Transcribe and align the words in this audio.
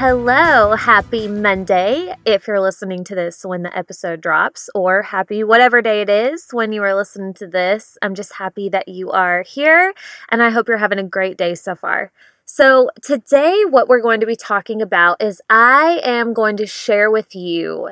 Hello, 0.00 0.76
happy 0.76 1.28
Monday 1.28 2.14
if 2.24 2.48
you're 2.48 2.58
listening 2.58 3.04
to 3.04 3.14
this 3.14 3.44
when 3.44 3.64
the 3.64 3.76
episode 3.76 4.22
drops, 4.22 4.70
or 4.74 5.02
happy 5.02 5.44
whatever 5.44 5.82
day 5.82 6.00
it 6.00 6.08
is 6.08 6.46
when 6.52 6.72
you 6.72 6.82
are 6.82 6.94
listening 6.94 7.34
to 7.34 7.46
this. 7.46 7.98
I'm 8.00 8.14
just 8.14 8.32
happy 8.32 8.70
that 8.70 8.88
you 8.88 9.10
are 9.10 9.42
here, 9.42 9.92
and 10.30 10.42
I 10.42 10.48
hope 10.48 10.68
you're 10.68 10.78
having 10.78 10.98
a 10.98 11.02
great 11.02 11.36
day 11.36 11.54
so 11.54 11.74
far. 11.74 12.12
So, 12.46 12.88
today, 13.02 13.64
what 13.68 13.88
we're 13.88 14.00
going 14.00 14.20
to 14.20 14.26
be 14.26 14.36
talking 14.36 14.80
about 14.80 15.20
is 15.22 15.42
I 15.50 16.00
am 16.02 16.32
going 16.32 16.56
to 16.56 16.66
share 16.66 17.10
with 17.10 17.34
you 17.34 17.90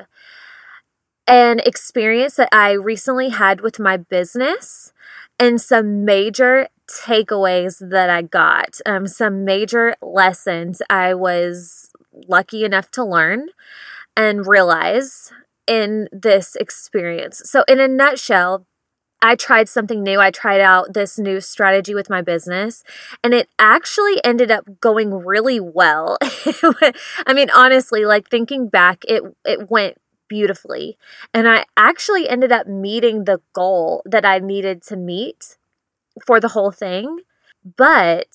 an 1.27 1.59
experience 1.59 2.37
that 2.37 2.49
I 2.51 2.71
recently 2.71 3.29
had 3.29 3.61
with 3.61 3.77
my 3.77 3.97
business 3.97 4.93
and 5.37 5.61
some 5.61 6.05
major 6.05 6.69
takeaways 6.89 7.87
that 7.87 8.09
I 8.09 8.23
got, 8.23 8.79
um, 8.87 9.05
some 9.05 9.45
major 9.45 9.95
lessons 10.01 10.81
I 10.89 11.13
was 11.13 11.88
lucky 12.27 12.63
enough 12.63 12.91
to 12.91 13.03
learn 13.03 13.49
and 14.17 14.47
realize 14.47 15.31
in 15.67 16.07
this 16.11 16.55
experience. 16.55 17.41
So, 17.45 17.63
in 17.67 17.79
a 17.79 17.87
nutshell, 17.87 18.65
I 19.21 19.35
tried 19.35 19.67
something 19.67 20.01
new. 20.01 20.19
I 20.19 20.31
tried 20.31 20.61
out 20.61 20.93
this 20.93 21.19
new 21.19 21.41
strategy 21.41 21.93
with 21.93 22.09
my 22.09 22.21
business, 22.21 22.83
and 23.23 23.33
it 23.33 23.49
actually 23.59 24.23
ended 24.23 24.49
up 24.51 24.65
going 24.79 25.13
really 25.13 25.59
well. 25.59 26.17
I 27.27 27.33
mean, 27.33 27.49
honestly, 27.49 28.05
like 28.05 28.29
thinking 28.29 28.69
back, 28.69 29.03
it 29.07 29.23
it 29.45 29.69
went 29.69 29.97
beautifully. 30.29 30.97
And 31.33 31.49
I 31.49 31.65
actually 31.75 32.29
ended 32.29 32.51
up 32.51 32.67
meeting 32.67 33.25
the 33.25 33.41
goal 33.53 34.01
that 34.05 34.25
I 34.25 34.39
needed 34.39 34.83
to 34.83 34.95
meet 34.95 35.57
for 36.25 36.39
the 36.39 36.49
whole 36.49 36.71
thing. 36.71 37.19
But 37.77 38.27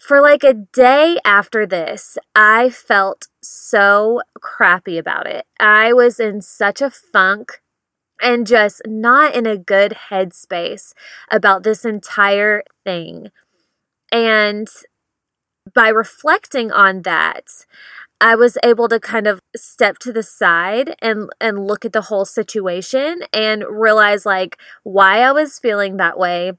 for 0.00 0.20
like 0.20 0.42
a 0.42 0.54
day 0.54 1.18
after 1.24 1.66
this, 1.66 2.16
I 2.34 2.70
felt 2.70 3.28
so 3.42 4.22
crappy 4.40 4.98
about 4.98 5.26
it. 5.26 5.46
I 5.60 5.92
was 5.92 6.18
in 6.18 6.40
such 6.40 6.80
a 6.80 6.90
funk 6.90 7.60
and 8.20 8.46
just 8.46 8.82
not 8.86 9.34
in 9.34 9.46
a 9.46 9.58
good 9.58 9.96
headspace 10.10 10.94
about 11.30 11.62
this 11.62 11.84
entire 11.84 12.62
thing. 12.84 13.30
And 14.10 14.68
by 15.74 15.88
reflecting 15.88 16.72
on 16.72 17.02
that, 17.02 17.66
I 18.20 18.34
was 18.34 18.58
able 18.62 18.88
to 18.88 19.00
kind 19.00 19.26
of 19.26 19.40
step 19.56 19.98
to 20.00 20.12
the 20.12 20.22
side 20.22 20.94
and 21.00 21.30
and 21.40 21.66
look 21.66 21.84
at 21.84 21.92
the 21.92 22.02
whole 22.02 22.24
situation 22.26 23.22
and 23.32 23.64
realize 23.68 24.26
like 24.26 24.58
why 24.82 25.20
I 25.20 25.32
was 25.32 25.58
feeling 25.58 25.96
that 25.96 26.18
way 26.18 26.52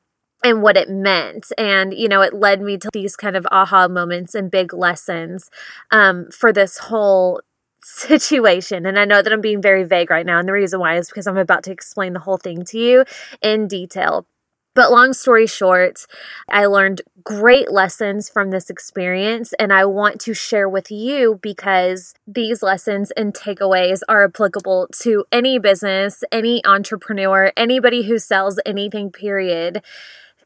and 0.44 0.62
what 0.62 0.78
it 0.78 0.90
meant. 0.90 1.52
And, 1.58 1.94
you 1.94 2.08
know, 2.08 2.22
it 2.22 2.34
led 2.34 2.62
me 2.62 2.78
to 2.78 2.90
these 2.94 3.16
kind 3.16 3.36
of 3.36 3.48
aha 3.52 3.88
moments 3.88 4.36
and 4.36 4.50
big 4.50 4.74
lessons 4.74 5.50
um, 5.92 6.30
for 6.32 6.52
this 6.52 6.78
whole 6.78 7.42
situation. 7.84 8.86
And 8.86 8.98
I 8.98 9.06
know 9.06 9.22
that 9.22 9.32
I'm 9.32 9.42
being 9.42 9.62
very 9.62 9.84
vague 9.84 10.10
right 10.10 10.26
now. 10.26 10.40
And 10.40 10.48
the 10.48 10.54
reason 10.54 10.80
why 10.80 10.98
is 10.98 11.10
because 11.10 11.28
I'm 11.28 11.38
about 11.38 11.64
to 11.64 11.72
explain 11.72 12.14
the 12.14 12.20
whole 12.20 12.38
thing 12.38 12.64
to 12.66 12.80
you 12.80 13.06
in 13.42 13.68
detail. 13.68 14.26
But 14.74 14.90
long 14.90 15.12
story 15.12 15.48
short, 15.48 16.06
I 16.50 16.66
learned 16.66 17.02
great 17.26 17.70
lessons 17.70 18.30
from 18.30 18.52
this 18.52 18.70
experience, 18.70 19.52
and 19.60 19.74
I 19.74 19.84
want 19.84 20.22
to 20.22 20.34
share 20.34 20.70
with 20.70 20.90
you 20.90 21.40
because 21.42 22.14
these 22.26 22.64
lessons 22.64 23.12
and 23.12 23.34
takeaways 23.34 24.00
are 24.08 24.24
applicable 24.24 24.88
to 25.02 25.26
any 25.30 25.60
business, 25.60 26.24
any 26.32 26.66
entrepreneur, 26.66 27.52
anybody 27.58 28.04
who 28.04 28.18
sells 28.18 28.62
anything, 28.66 29.12
period 29.12 29.82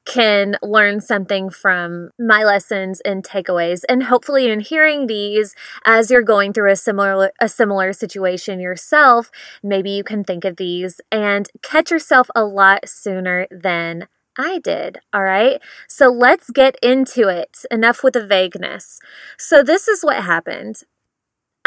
can 0.05 0.55
learn 0.61 1.01
something 1.01 1.49
from 1.49 2.09
my 2.19 2.43
lessons 2.43 3.01
and 3.01 3.23
takeaways 3.23 3.81
and 3.89 4.03
hopefully 4.03 4.49
in 4.49 4.59
hearing 4.59 5.07
these 5.07 5.55
as 5.85 6.11
you're 6.11 6.21
going 6.21 6.53
through 6.53 6.71
a 6.71 6.75
similar 6.75 7.31
a 7.41 7.49
similar 7.49 7.91
situation 7.91 8.59
yourself 8.59 9.31
maybe 9.63 9.89
you 9.89 10.03
can 10.03 10.23
think 10.23 10.45
of 10.45 10.57
these 10.57 11.01
and 11.11 11.49
catch 11.61 11.91
yourself 11.91 12.29
a 12.35 12.43
lot 12.43 12.87
sooner 12.87 13.47
than 13.49 14.07
I 14.37 14.59
did. 14.59 14.99
All 15.13 15.23
right. 15.23 15.61
So 15.87 16.09
let's 16.09 16.49
get 16.49 16.75
into 16.83 17.29
it. 17.29 17.59
Enough 17.71 18.03
with 18.03 18.13
the 18.13 18.27
vagueness. 18.27 18.99
So, 19.37 19.63
this 19.63 19.87
is 19.87 20.03
what 20.03 20.17
happened. 20.23 20.81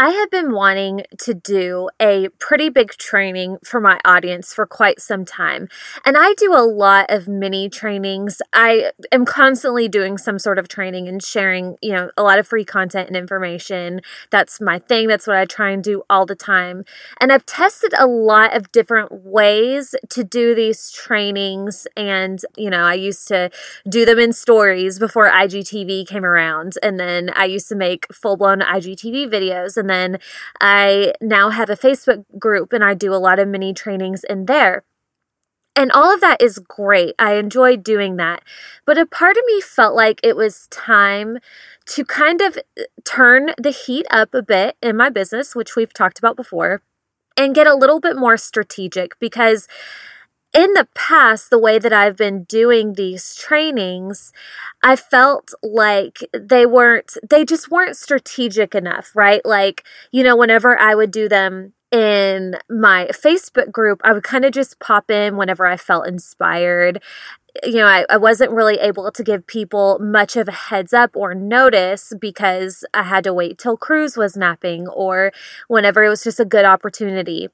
I 0.00 0.10
have 0.10 0.31
been 0.31 0.53
wanting 0.53 1.03
to 1.22 1.34
do 1.34 1.91
a 2.00 2.28
pretty 2.38 2.69
big 2.69 2.92
training 2.92 3.59
for 3.64 3.81
my 3.81 3.98
audience 4.04 4.54
for 4.54 4.64
quite 4.64 5.00
some 5.00 5.25
time. 5.25 5.66
And 6.06 6.16
I 6.16 6.34
do 6.34 6.54
a 6.54 6.62
lot 6.62 7.06
of 7.09 7.26
mini 7.26 7.69
trainings. 7.69 8.41
I 8.53 8.92
am 9.10 9.25
constantly 9.25 9.88
doing 9.88 10.16
some 10.16 10.38
sort 10.38 10.56
of 10.56 10.69
training 10.69 11.09
and 11.09 11.20
sharing, 11.20 11.78
you 11.82 11.92
know, 11.92 12.12
a 12.16 12.22
lot 12.22 12.38
of 12.38 12.47
free 12.47 12.64
content 12.64 13.09
and 13.09 13.16
information. 13.16 14.00
That's 14.31 14.60
my 14.60 14.78
thing. 14.78 15.09
That's 15.09 15.26
what 15.26 15.36
I 15.36 15.47
try 15.47 15.70
and 15.70 15.82
do 15.82 16.04
all 16.09 16.26
the 16.26 16.36
time. 16.36 16.84
And 17.20 17.32
I've 17.32 17.44
tested 17.44 17.92
a 17.98 18.06
lot 18.06 18.56
of 18.56 18.70
different 18.70 19.25
ways 19.25 19.97
to 20.10 20.22
do 20.22 20.54
these 20.54 20.92
trainings. 20.92 21.88
And, 21.97 22.38
you 22.56 22.70
know, 22.70 22.84
I 22.84 22.94
used 22.94 23.26
to 23.28 23.50
do 23.88 24.04
them 24.04 24.20
in 24.20 24.32
stories 24.32 25.00
before 25.00 25.28
IGTV 25.28 26.06
came 26.06 26.25
around. 26.25 26.75
And 26.84 27.00
then 27.00 27.30
I 27.34 27.47
used 27.47 27.69
to 27.70 27.75
make 27.75 28.06
full 28.15 28.36
blown 28.36 28.60
IGTV 28.60 29.26
videos. 29.26 29.76
And 29.76 29.88
and 29.88 30.15
then 30.15 30.21
I 30.60 31.15
now 31.21 31.50
have 31.50 31.71
a 31.71 31.76
Facebook 31.76 32.25
group 32.38 32.72
and 32.72 32.84
I 32.84 32.94
do 32.94 33.15
a 33.15 33.16
lot 33.16 33.38
of 33.38 33.49
mini 33.49 33.72
trainings 33.72 34.25
in 34.25 34.47
there. 34.47 34.84
And 35.76 35.93
all 35.93 36.12
of 36.12 36.21
that 36.21 36.43
is 36.43 36.59
great. 36.59 37.15
I 37.21 37.34
enjoy 37.34 37.76
doing 37.76 38.16
that. 38.16 38.43
But 38.84 38.98
a 38.98 39.06
part 39.06 39.37
of 39.37 39.44
me 39.47 39.60
felt 39.60 39.94
like 39.94 40.19
it 40.25 40.37
was 40.37 40.66
time 40.69 41.38
to 41.91 42.04
kind 42.04 42.41
of 42.41 42.59
uh, 42.59 42.82
turn 43.04 43.54
the 43.56 43.71
heat 43.71 44.04
up 44.10 44.34
a 44.34 44.43
bit 44.43 44.77
in 44.82 44.97
my 44.97 45.09
business, 45.09 45.54
which 45.54 45.77
we've 45.77 45.93
talked 45.93 46.19
about 46.19 46.37
before, 46.37 46.82
and 47.37 47.54
get 47.54 47.69
a 47.69 47.77
little 47.77 48.00
bit 48.00 48.16
more 48.16 48.37
strategic 48.37 49.16
because 49.21 49.69
in 50.54 50.72
the 50.72 50.88
past, 50.94 51.50
the 51.50 51.59
way 51.59 51.78
that 51.78 51.92
I've 51.92 52.16
been 52.16 52.44
doing 52.44 52.94
these 52.94 53.34
trainings, 53.34 54.32
I 54.82 54.97
felt 54.97 55.53
like 55.62 56.20
they 56.32 56.64
weren't, 56.64 57.16
they 57.28 57.44
just 57.44 57.70
weren't 57.70 57.97
strategic 57.97 58.75
enough, 58.75 59.14
right? 59.14 59.44
Like, 59.44 59.84
you 60.10 60.22
know, 60.22 60.36
whenever 60.36 60.78
I 60.78 60.94
would 60.94 61.10
do 61.10 61.28
them 61.28 61.75
in 61.91 62.56
my 62.69 63.09
Facebook 63.12 63.70
group, 63.72 64.00
I 64.04 64.12
would 64.12 64.22
kind 64.22 64.44
of 64.44 64.53
just 64.53 64.78
pop 64.78 65.10
in 65.10 65.36
whenever 65.36 65.66
I 65.66 65.76
felt 65.76 66.06
inspired. 66.06 67.03
You 67.65 67.76
know, 67.76 67.86
I, 67.86 68.06
I 68.09 68.16
wasn't 68.16 68.53
really 68.53 68.76
able 68.76 69.10
to 69.10 69.25
give 69.25 69.47
people 69.47 69.98
much 69.98 70.36
of 70.36 70.48
a 70.48 70.53
heads 70.53 70.92
up 70.92 71.16
or 71.16 71.34
notice 71.34 72.12
because 72.19 72.84
I 72.94 73.03
had 73.03 73.25
to 73.25 73.34
wait 73.34 73.59
till 73.59 73.76
Cruz 73.76 74.16
was 74.16 74.36
napping 74.36 74.86
or 74.88 75.32
whenever 75.66 76.04
it 76.04 76.09
was 76.09 76.25
just 76.25 76.41
a 76.41 76.44
good 76.44 76.65
opportunity. 76.65 77.48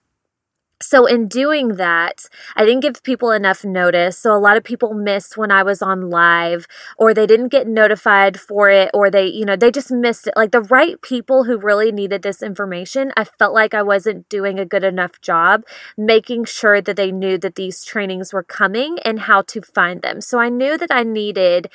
So, 0.84 1.06
in 1.06 1.28
doing 1.28 1.76
that, 1.76 2.28
I 2.56 2.64
didn't 2.64 2.80
give 2.80 3.02
people 3.02 3.30
enough 3.30 3.64
notice. 3.64 4.18
So, 4.18 4.34
a 4.34 4.38
lot 4.38 4.56
of 4.56 4.64
people 4.64 4.92
missed 4.92 5.36
when 5.36 5.50
I 5.50 5.62
was 5.62 5.80
on 5.82 6.10
live, 6.10 6.66
or 6.98 7.14
they 7.14 7.26
didn't 7.26 7.48
get 7.48 7.66
notified 7.66 8.38
for 8.38 8.68
it, 8.70 8.90
or 8.92 9.10
they, 9.10 9.26
you 9.26 9.44
know, 9.44 9.56
they 9.56 9.70
just 9.70 9.90
missed 9.90 10.26
it. 10.26 10.34
Like 10.36 10.50
the 10.52 10.60
right 10.60 11.00
people 11.02 11.44
who 11.44 11.56
really 11.56 11.90
needed 11.90 12.22
this 12.22 12.42
information, 12.42 13.12
I 13.16 13.24
felt 13.24 13.54
like 13.54 13.72
I 13.72 13.82
wasn't 13.82 14.28
doing 14.28 14.58
a 14.58 14.66
good 14.66 14.84
enough 14.84 15.20
job 15.20 15.64
making 15.96 16.44
sure 16.44 16.80
that 16.80 16.96
they 16.96 17.10
knew 17.10 17.38
that 17.38 17.54
these 17.54 17.84
trainings 17.84 18.32
were 18.32 18.42
coming 18.42 18.98
and 19.04 19.20
how 19.20 19.42
to 19.42 19.62
find 19.62 20.02
them. 20.02 20.20
So, 20.20 20.38
I 20.38 20.48
knew 20.50 20.76
that 20.78 20.90
I 20.90 21.02
needed 21.02 21.70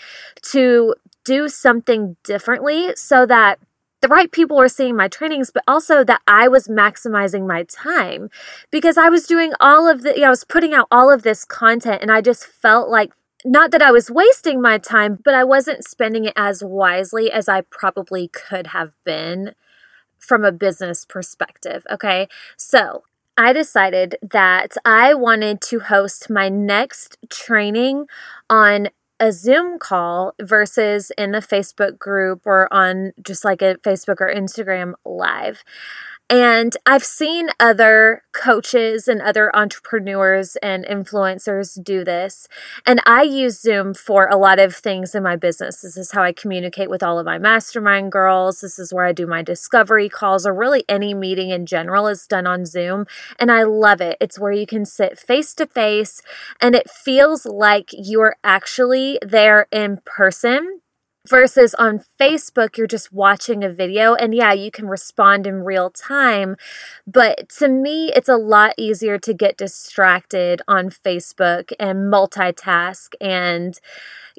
to 0.54 0.96
do 1.26 1.48
something 1.50 2.16
differently 2.24 2.96
so 2.96 3.26
that 3.26 3.60
the 4.02 4.08
right 4.08 4.32
people 4.32 4.58
were 4.58 4.70
seeing 4.70 4.96
my 4.96 5.08
trainings, 5.08 5.52
but 5.52 5.64
also 5.68 6.04
that 6.04 6.22
I 6.28 6.48
was 6.48 6.68
maximizing 6.68 7.48
my 7.48 7.64
time 7.64 8.30
because 8.72 8.98
I 8.98 9.10
was 9.10 9.28
doing 9.28 9.54
all 9.60 9.90
of 9.90 10.04
the, 10.04 10.14
you 10.14 10.22
know, 10.22 10.28
I 10.28 10.30
was 10.30 10.44
putting 10.44 10.74
out 10.74 10.88
all 10.92 11.12
of 11.12 11.24
this 11.24 11.46
content 11.46 12.02
and 12.02 12.12
I 12.12 12.22
just 12.22 12.46
felt 12.46 12.90
like 12.90 13.12
not 13.46 13.72
that 13.72 13.82
I 13.82 13.92
was 13.92 14.12
wasting 14.12 14.62
my 14.62 14.78
time, 14.78 15.20
but 15.24 15.34
I 15.34 15.44
wasn't 15.44 15.86
spending 15.86 16.26
it 16.26 16.34
as 16.36 16.64
wisely 16.64 17.32
as 17.32 17.48
I 17.48 17.62
probably 17.62 18.28
could 18.28 18.68
have 18.68 18.92
been 19.06 19.54
from 20.18 20.44
a 20.44 20.52
business 20.52 21.06
perspective. 21.06 21.86
Okay. 21.90 22.28
So 22.58 23.04
I 23.38 23.54
decided 23.54 24.18
that 24.22 24.76
I 24.84 25.14
wanted 25.14 25.62
to 25.62 25.80
host 25.80 26.30
my 26.30 26.50
next 26.50 27.18
training 27.30 28.08
on 28.50 28.90
a 29.20 29.32
Zoom 29.32 29.80
call 29.80 30.34
versus 30.42 31.12
in 31.18 31.32
the 31.32 31.40
Facebook 31.40 31.98
group 32.00 32.42
or 32.46 32.72
on 32.74 33.12
just 33.22 33.44
like 33.44 33.62
a 33.62 33.76
Facebook 33.76 34.22
or 34.22 34.34
Instagram 34.34 34.94
live. 35.06 35.64
And 36.30 36.78
I've 36.86 37.04
seen 37.04 37.50
other 37.60 38.22
coaches 38.34 39.08
and 39.08 39.20
other 39.20 39.54
entrepreneurs 39.56 40.56
and 40.58 40.86
influencers 40.86 41.84
do 41.84 42.04
this. 42.04 42.48
And 42.86 43.02
I 43.04 43.24
use 43.24 43.60
Zoom 43.60 43.96
for 43.96 44.28
a 44.28 44.38
lot 44.38 44.60
of 44.60 44.76
things 44.76 45.16
in 45.16 45.24
my 45.24 45.36
business. 45.36 45.82
This 45.82 45.98
is 45.98 46.12
how 46.12 46.22
I 46.22 46.32
communicate 46.32 46.90
with 46.90 47.02
all 47.02 47.18
of 47.18 47.26
my 47.26 47.40
mastermind 47.40 48.12
girls. 48.12 48.62
This 48.62 48.78
is 48.78 48.94
where 48.94 49.06
I 49.06 49.12
do 49.12 49.26
my 49.26 49.42
discovery 49.42 50.08
calls, 50.08 50.46
or 50.46 50.54
really 50.54 50.86
any 50.88 51.16
meeting 51.16 51.50
in 51.50 51.66
general 51.66 52.08
is 52.08 52.28
done 52.28 52.46
on 52.46 52.64
Zoom. 52.66 53.08
And 53.40 53.52
I 53.52 53.64
love 53.64 54.00
it. 54.00 54.16
It's 54.22 54.38
where 54.38 54.52
you 54.52 54.68
can 54.68 54.86
sit 54.86 55.18
face 55.18 55.56
to 55.56 55.66
face 55.66 56.22
and 56.62 56.76
it 56.76 56.90
feels 56.90 57.48
like 57.48 57.90
you're 57.92 58.36
actually 58.44 59.18
there 59.24 59.68
in 59.72 60.00
person 60.06 60.82
versus 61.30 61.74
on 61.76 62.04
Facebook, 62.20 62.78
you're 62.78 62.88
just 62.88 63.14
watching 63.14 63.64
a 63.64 63.70
video 63.70 64.16
and 64.16 64.34
yeah, 64.34 64.54
you 64.54 64.72
can 64.72 64.88
respond 64.88 65.48
in 65.48 65.64
real 65.64 65.90
time. 65.90 66.56
But 67.08 67.50
to 67.60 67.68
me, 67.68 68.12
it's 68.16 68.30
a 68.30 68.36
lot 68.36 68.74
easier 68.78 69.18
to 69.20 69.34
get 69.34 69.58
distracted 69.58 70.62
on 70.68 70.90
Facebook 70.90 71.72
and 71.80 72.12
multitask 72.12 73.14
and 73.22 73.80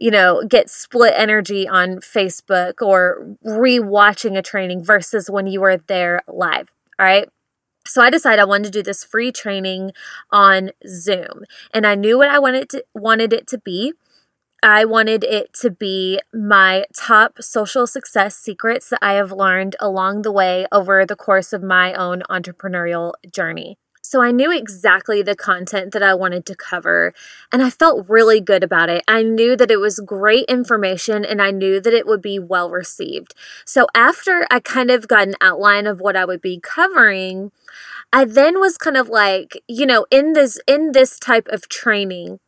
you 0.01 0.11
know, 0.11 0.43
get 0.49 0.71
split 0.71 1.13
energy 1.15 1.69
on 1.69 1.99
Facebook 1.99 2.81
or 2.81 3.37
rewatching 3.47 4.37
a 4.37 4.43
training 4.43 4.83
versus 4.83 5.29
when 5.29 5.47
you 5.47 5.63
are 5.63 5.77
there 5.77 6.23
live. 6.27 6.71
All 6.99 7.05
right. 7.05 7.29
So 7.87 8.03
I 8.03 8.11
decided 8.11 8.41
I 8.41 8.45
wanted 8.45 8.65
to 8.65 8.71
do 8.79 8.83
this 8.83 9.05
free 9.05 9.31
training 9.31 9.93
on 10.31 10.71
Zoom. 10.87 11.45
And 11.73 11.87
I 11.87 11.95
knew 11.95 12.17
what 12.17 12.29
I 12.29 12.39
wanted 12.39 12.71
to 12.71 12.85
wanted 12.95 13.33
it 13.33 13.47
to 13.49 13.59
be. 13.59 13.93
I 14.63 14.85
wanted 14.85 15.25
it 15.25 15.53
to 15.61 15.71
be 15.71 16.21
my 16.35 16.85
top 16.95 17.43
social 17.43 17.87
success 17.87 18.37
secrets 18.37 18.91
that 18.91 18.99
I 19.01 19.15
have 19.15 19.33
learned 19.33 19.77
along 19.81 20.23
the 20.23 20.33
way 20.33 20.67
over 20.71 21.07
the 21.07 21.17
course 21.17 21.53
of 21.53 21.63
my 21.63 21.95
own 21.95 22.23
entrepreneurial 22.29 23.13
journey. 23.31 23.79
So 24.03 24.23
I 24.23 24.33
knew 24.33 24.51
exactly 24.51 25.23
the 25.23 25.37
content 25.37 25.93
that 25.93 26.03
I 26.03 26.15
wanted 26.15 26.45
to 26.47 26.57
cover, 26.57 27.15
and 27.53 27.63
I 27.63 27.71
felt 27.71 28.09
really 28.09 28.41
good 28.41 28.65
about 28.65 28.89
it. 28.89 29.05
I 29.07 29.23
knew 29.23 29.57
that 29.57 29.71
it 29.71 29.79
was 29.79 30.01
great 30.01 30.47
information 30.47 31.25
and 31.25 31.41
I 31.41 31.53
knew 31.53 31.81
that 31.81 31.95
it 31.95 32.07
would 32.07 32.21
be 32.21 32.39
well 32.39 32.71
received. 32.71 33.35
So 33.65 33.87
after 33.95 34.47
I 34.51 34.59
kind 34.59 34.91
of 34.91 35.07
got 35.07 35.29
an 35.29 35.37
outline 35.41 35.87
of 35.87 36.01
what 36.01 36.17
I 36.17 36.25
would 36.25 36.41
be 36.41 36.59
covering, 36.61 37.53
I 38.13 38.25
then 38.25 38.59
was 38.59 38.77
kind 38.77 38.97
of 38.97 39.09
like, 39.09 39.63
you 39.69 39.87
know, 39.87 40.07
in 40.11 40.33
this 40.33 40.59
in 40.67 40.91
this 40.93 41.19
type 41.19 41.47
of 41.49 41.69
training, 41.69 42.41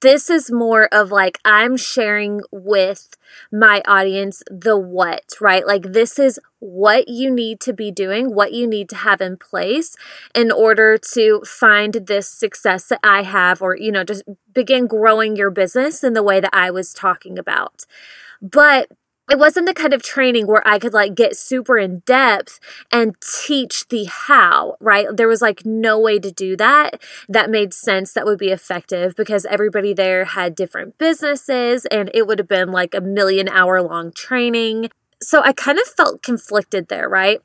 this 0.00 0.30
is 0.30 0.50
more 0.50 0.88
of 0.92 1.10
like 1.10 1.38
I'm 1.44 1.76
sharing 1.76 2.42
with 2.52 3.16
my 3.52 3.82
audience 3.86 4.42
the 4.50 4.76
what, 4.76 5.24
right? 5.40 5.66
Like 5.66 5.92
this 5.92 6.18
is 6.18 6.38
what 6.60 7.08
you 7.08 7.30
need 7.30 7.60
to 7.60 7.72
be 7.72 7.90
doing, 7.90 8.34
what 8.34 8.52
you 8.52 8.66
need 8.66 8.88
to 8.90 8.96
have 8.96 9.20
in 9.20 9.36
place 9.36 9.96
in 10.34 10.50
order 10.50 10.98
to 11.14 11.42
find 11.44 11.94
this 11.94 12.28
success 12.28 12.84
that 12.86 13.00
I 13.02 13.22
have, 13.22 13.60
or, 13.60 13.76
you 13.76 13.92
know, 13.92 14.04
just 14.04 14.22
begin 14.52 14.86
growing 14.86 15.36
your 15.36 15.50
business 15.50 16.04
in 16.04 16.12
the 16.12 16.22
way 16.22 16.40
that 16.40 16.54
I 16.54 16.70
was 16.70 16.92
talking 16.94 17.38
about. 17.38 17.84
But 18.40 18.90
it 19.30 19.38
wasn't 19.38 19.66
the 19.66 19.74
kind 19.74 19.92
of 19.92 20.02
training 20.02 20.46
where 20.46 20.66
I 20.66 20.78
could 20.78 20.94
like 20.94 21.14
get 21.14 21.36
super 21.36 21.78
in 21.78 22.00
depth 22.00 22.60
and 22.90 23.14
teach 23.20 23.88
the 23.88 24.04
how, 24.04 24.76
right? 24.80 25.06
There 25.12 25.28
was 25.28 25.42
like 25.42 25.64
no 25.64 25.98
way 25.98 26.18
to 26.18 26.30
do 26.30 26.56
that 26.56 27.02
that 27.28 27.50
made 27.50 27.74
sense 27.74 28.12
that 28.12 28.24
would 28.24 28.38
be 28.38 28.50
effective 28.50 29.14
because 29.16 29.44
everybody 29.46 29.92
there 29.92 30.24
had 30.24 30.54
different 30.54 30.98
businesses 30.98 31.86
and 31.86 32.10
it 32.14 32.26
would 32.26 32.38
have 32.38 32.48
been 32.48 32.72
like 32.72 32.94
a 32.94 33.00
million 33.00 33.48
hour 33.48 33.82
long 33.82 34.12
training. 34.12 34.90
So 35.20 35.42
I 35.42 35.52
kind 35.52 35.78
of 35.78 35.86
felt 35.86 36.22
conflicted 36.22 36.88
there, 36.88 37.08
right? 37.08 37.40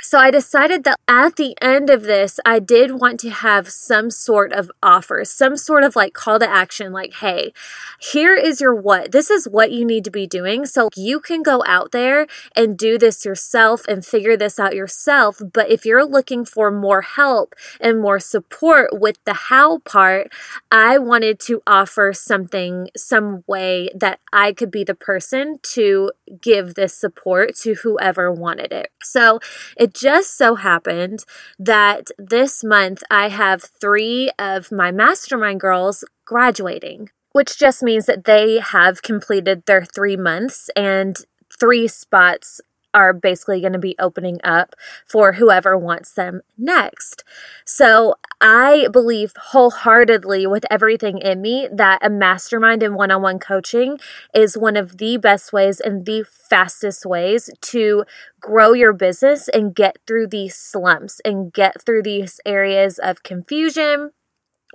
So 0.00 0.18
I 0.18 0.30
decided 0.30 0.84
that 0.84 1.00
at 1.08 1.34
the 1.36 1.56
end 1.60 1.90
of 1.90 2.02
this, 2.02 2.38
I 2.46 2.60
did 2.60 3.00
want 3.00 3.18
to 3.20 3.30
have 3.30 3.68
some 3.68 4.10
sort 4.10 4.52
of 4.52 4.70
offer, 4.80 5.24
some 5.24 5.56
sort 5.56 5.82
of 5.82 5.96
like 5.96 6.12
call 6.12 6.38
to 6.38 6.48
action, 6.48 6.92
like, 6.92 7.14
hey, 7.14 7.52
here 8.00 8.34
is 8.34 8.60
your 8.60 8.74
what. 8.74 9.10
This 9.10 9.28
is 9.28 9.48
what 9.48 9.72
you 9.72 9.84
need 9.84 10.04
to 10.04 10.10
be 10.10 10.26
doing. 10.26 10.66
So 10.66 10.88
you 10.94 11.18
can 11.18 11.42
go 11.42 11.64
out 11.66 11.90
there 11.90 12.28
and 12.54 12.78
do 12.78 12.96
this 12.96 13.24
yourself 13.24 13.82
and 13.88 14.06
figure 14.06 14.36
this 14.36 14.60
out 14.60 14.74
yourself. 14.74 15.42
But 15.52 15.68
if 15.68 15.84
you're 15.84 16.06
looking 16.06 16.44
for 16.44 16.70
more 16.70 17.02
help 17.02 17.56
and 17.80 18.00
more 18.00 18.20
support 18.20 18.90
with 18.92 19.18
the 19.24 19.34
how 19.34 19.78
part, 19.78 20.32
I 20.70 20.98
wanted 20.98 21.40
to 21.40 21.60
offer 21.66 22.12
something, 22.12 22.88
some 22.96 23.42
way 23.48 23.90
that 23.96 24.20
I 24.32 24.52
could 24.52 24.70
be 24.70 24.84
the 24.84 24.94
person 24.94 25.58
to 25.74 26.12
give 26.40 26.74
this 26.74 26.94
support 26.94 27.56
to 27.56 27.74
whoever 27.74 28.32
wanted 28.32 28.72
it. 28.72 28.90
So 29.02 29.40
it 29.76 29.94
just 29.94 30.36
so 30.36 30.54
happened 30.56 31.24
that 31.58 32.08
this 32.18 32.62
month 32.64 33.02
I 33.10 33.28
have 33.28 33.62
three 33.80 34.30
of 34.38 34.72
my 34.72 34.90
mastermind 34.90 35.60
girls 35.60 36.04
graduating, 36.24 37.10
which 37.32 37.58
just 37.58 37.82
means 37.82 38.06
that 38.06 38.24
they 38.24 38.58
have 38.58 39.02
completed 39.02 39.64
their 39.66 39.84
three 39.84 40.16
months 40.16 40.70
and 40.76 41.16
three 41.58 41.88
spots 41.88 42.60
are 42.94 43.12
basically 43.12 43.60
going 43.60 43.72
to 43.72 43.78
be 43.78 43.94
opening 43.98 44.38
up 44.42 44.74
for 45.06 45.32
whoever 45.34 45.76
wants 45.76 46.12
them 46.12 46.40
next. 46.56 47.24
So 47.64 48.14
I 48.40 48.88
believe 48.92 49.34
wholeheartedly 49.36 50.46
with 50.46 50.64
everything 50.70 51.18
in 51.18 51.42
me 51.42 51.68
that 51.72 51.98
a 52.02 52.10
mastermind 52.10 52.82
and 52.82 52.94
one 52.94 53.10
on 53.10 53.22
one 53.22 53.38
coaching 53.38 53.98
is 54.34 54.56
one 54.56 54.76
of 54.76 54.98
the 54.98 55.16
best 55.16 55.52
ways 55.52 55.80
and 55.80 56.06
the 56.06 56.24
fastest 56.24 57.04
ways 57.04 57.50
to 57.60 58.04
grow 58.40 58.72
your 58.72 58.92
business 58.92 59.48
and 59.48 59.74
get 59.74 59.98
through 60.06 60.28
these 60.28 60.54
slumps 60.54 61.20
and 61.24 61.52
get 61.52 61.82
through 61.82 62.02
these 62.02 62.40
areas 62.46 62.98
of 62.98 63.22
confusion 63.22 64.10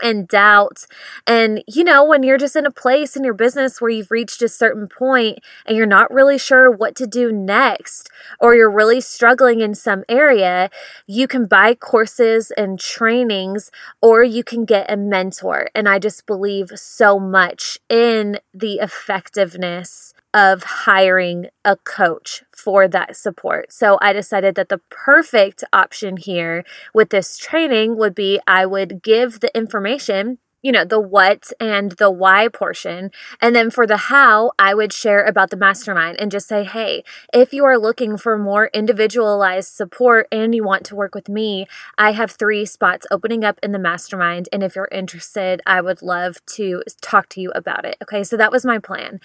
and 0.02 0.28
doubt. 0.28 0.86
And, 1.28 1.64
you 1.68 1.84
know, 1.84 2.04
when 2.04 2.24
you're 2.24 2.38
just 2.38 2.56
in 2.56 2.66
a 2.66 2.72
place 2.72 3.16
in 3.16 3.24
your 3.24 3.34
business 3.34 3.80
where 3.80 3.92
you've 3.92 4.12
reached 4.12 4.42
a 4.42 4.50
certain 4.50 4.88
point 4.88 5.40
and 5.66 5.78
you're 5.78 5.86
not 5.86 6.12
really 6.12 6.38
sure 6.38 6.72
what 6.72 6.96
to 6.96 7.08
do 7.08 7.32
next, 7.32 8.10
or 8.40 8.56
you're 8.56 8.72
really 8.72 9.02
struggling 9.02 9.62
in 9.62 9.76
some 9.76 10.04
area, 10.10 10.70
you 11.08 11.28
can 11.28 11.46
buy 11.46 11.76
courses 11.76 12.52
and 12.58 12.80
trainings, 12.80 13.72
or 14.02 14.24
you 14.24 14.44
can 14.44 14.66
get 14.66 14.92
a 14.92 14.98
mentor. 14.98 15.70
And 15.76 15.88
I 15.88 16.00
just 16.00 16.26
believe 16.26 16.72
so 16.76 17.20
much 17.20 17.78
in 17.90 18.40
the 18.54 18.76
effectiveness 18.76 20.14
of 20.34 20.64
hiring 20.64 21.48
a 21.64 21.78
coach 21.78 22.44
for 22.56 22.88
that 22.88 23.16
support. 23.16 23.72
So 23.72 23.98
I 24.02 24.14
decided 24.14 24.56
that 24.56 24.70
the 24.70 24.82
perfect 24.90 25.64
option 25.72 26.18
here 26.18 26.64
with 26.94 27.10
this 27.10 27.38
training 27.38 27.98
would 27.98 28.16
be 28.16 28.40
I 28.48 28.66
would 28.66 29.04
give 29.04 29.40
the 29.40 29.56
information 29.56 30.40
you 30.64 30.72
know, 30.72 30.86
the 30.86 31.00
what 31.00 31.52
and 31.60 31.92
the 31.92 32.10
why 32.10 32.48
portion. 32.48 33.12
And 33.42 33.56
then 33.56 33.70
for 33.70 33.86
the 33.86 33.98
how, 33.98 34.54
I 34.58 34.74
would 34.74 34.94
share 34.94 35.24
about 35.24 35.50
the 35.50 35.58
mastermind 35.58 36.20
and 36.20 36.32
just 36.32 36.48
say, 36.48 36.64
hey, 36.64 37.04
if 37.34 37.54
you 37.54 37.66
are 37.66 37.78
looking 37.78 38.18
for 38.18 38.38
more 38.38 38.70
individualized 38.74 39.74
support 39.74 40.28
and 40.32 40.56
you 40.56 40.64
want 40.64 40.86
to 40.86 40.96
work 40.96 41.14
with 41.14 41.28
me, 41.28 41.68
I 41.98 42.14
have 42.14 42.32
three 42.32 42.66
spots 42.66 43.06
opening 43.12 43.44
up 43.44 43.60
in 43.62 43.74
the 43.74 43.80
mastermind. 43.80 44.48
And 44.54 44.64
if 44.64 44.76
you're 44.76 44.90
interested, 44.92 45.62
I 45.66 45.82
would 45.82 46.02
love 46.02 46.38
to 46.56 46.82
talk 47.02 47.28
to 47.30 47.42
you 47.42 47.52
about 47.54 47.84
it. 47.84 47.98
Okay, 48.02 48.24
so 48.24 48.38
that 48.38 48.52
was 48.52 48.66
my 48.66 48.80
plan. 48.80 49.20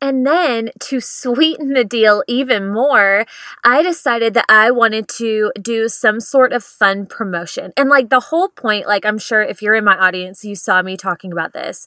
And 0.00 0.26
then 0.26 0.70
to 0.80 1.00
sweeten 1.00 1.74
the 1.74 1.84
deal 1.84 2.24
even 2.26 2.72
more, 2.72 3.26
I 3.62 3.82
decided 3.82 4.32
that 4.34 4.46
I 4.48 4.70
wanted 4.70 5.06
to 5.08 5.52
do 5.60 5.88
some 5.88 6.18
sort 6.18 6.54
of 6.54 6.64
fun 6.64 7.04
promotion. 7.04 7.72
And 7.76 7.90
like 7.90 8.08
the 8.08 8.20
whole 8.20 8.48
point, 8.48 8.86
like 8.86 9.04
I'm 9.04 9.18
sure 9.18 9.42
if 9.42 9.60
you're 9.60 9.74
in 9.74 9.84
my 9.84 9.98
audience, 9.98 10.44
you 10.44 10.54
saw 10.54 10.77
me 10.84 10.96
talking 10.96 11.32
about 11.32 11.52
this. 11.52 11.86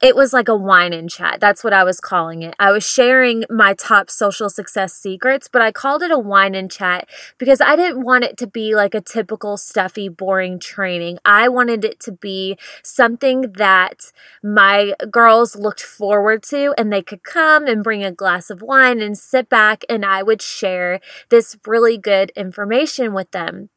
It 0.00 0.16
was 0.16 0.32
like 0.32 0.48
a 0.48 0.56
wine 0.56 0.92
and 0.92 1.10
chat. 1.10 1.40
That's 1.40 1.64
what 1.64 1.72
I 1.72 1.84
was 1.84 2.00
calling 2.00 2.42
it. 2.42 2.54
I 2.58 2.70
was 2.70 2.84
sharing 2.84 3.44
my 3.50 3.74
top 3.74 4.10
social 4.10 4.48
success 4.48 4.94
secrets, 4.94 5.48
but 5.48 5.62
I 5.62 5.72
called 5.72 6.02
it 6.02 6.10
a 6.10 6.18
wine 6.18 6.54
and 6.54 6.70
chat 6.70 7.08
because 7.38 7.60
I 7.60 7.76
didn't 7.76 8.04
want 8.04 8.24
it 8.24 8.36
to 8.38 8.46
be 8.46 8.74
like 8.74 8.94
a 8.94 9.00
typical 9.00 9.56
stuffy, 9.56 10.08
boring 10.08 10.58
training. 10.58 11.18
I 11.24 11.48
wanted 11.48 11.84
it 11.84 12.00
to 12.00 12.12
be 12.12 12.56
something 12.82 13.52
that 13.56 14.12
my 14.42 14.94
girls 15.10 15.56
looked 15.56 15.82
forward 15.82 16.42
to 16.44 16.74
and 16.78 16.92
they 16.92 17.02
could 17.02 17.22
come 17.22 17.66
and 17.66 17.84
bring 17.84 18.04
a 18.04 18.12
glass 18.12 18.50
of 18.50 18.62
wine 18.62 19.00
and 19.00 19.16
sit 19.16 19.48
back 19.48 19.84
and 19.88 20.04
I 20.04 20.22
would 20.22 20.42
share 20.42 21.00
this 21.28 21.56
really 21.66 21.98
good 21.98 22.30
information 22.36 23.12
with 23.12 23.30
them. 23.32 23.70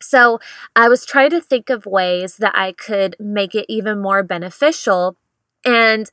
So 0.00 0.40
I 0.74 0.88
was 0.88 1.04
trying 1.04 1.30
to 1.30 1.40
think 1.40 1.70
of 1.70 1.86
ways 1.86 2.36
that 2.36 2.56
I 2.56 2.72
could 2.72 3.16
make 3.18 3.54
it 3.54 3.66
even 3.68 4.00
more 4.00 4.22
beneficial. 4.22 5.16
And 5.64 6.10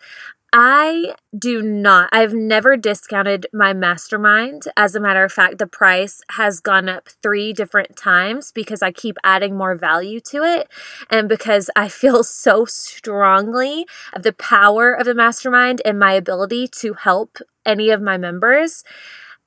I 0.55 1.15
do 1.35 1.63
not, 1.63 2.09
I've 2.11 2.35
never 2.35 2.77
discounted 2.77 3.47
my 3.51 3.73
mastermind. 3.73 4.67
As 4.77 4.93
a 4.93 4.99
matter 4.99 5.23
of 5.23 5.33
fact, 5.33 5.57
the 5.57 5.65
price 5.65 6.21
has 6.33 6.59
gone 6.59 6.87
up 6.87 7.09
three 7.23 7.53
different 7.53 7.95
times 7.95 8.51
because 8.51 8.83
I 8.83 8.91
keep 8.91 9.17
adding 9.23 9.57
more 9.57 9.73
value 9.73 10.19
to 10.19 10.43
it. 10.43 10.69
And 11.09 11.27
because 11.27 11.71
I 11.75 11.89
feel 11.89 12.23
so 12.23 12.65
strongly 12.65 13.87
of 14.13 14.21
the 14.21 14.33
power 14.33 14.93
of 14.93 15.05
the 15.05 15.15
mastermind 15.15 15.81
and 15.83 15.97
my 15.97 16.13
ability 16.13 16.67
to 16.79 16.93
help 16.93 17.39
any 17.65 17.89
of 17.89 17.99
my 17.99 18.17
members. 18.17 18.83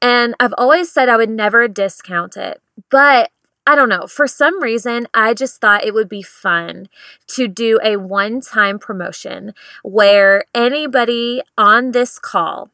And 0.02 0.34
I've 0.40 0.54
always 0.58 0.90
said 0.90 1.08
I 1.08 1.16
would 1.16 1.30
never 1.30 1.68
discount 1.68 2.36
it. 2.36 2.60
But 2.90 3.30
I 3.66 3.74
don't 3.74 3.88
know. 3.88 4.06
For 4.06 4.28
some 4.28 4.62
reason, 4.62 5.08
I 5.12 5.34
just 5.34 5.60
thought 5.60 5.84
it 5.84 5.92
would 5.92 6.08
be 6.08 6.22
fun 6.22 6.88
to 7.28 7.48
do 7.48 7.80
a 7.82 7.96
one 7.96 8.40
time 8.40 8.78
promotion 8.78 9.54
where 9.82 10.44
anybody 10.54 11.42
on 11.58 11.90
this 11.90 12.18
call, 12.20 12.70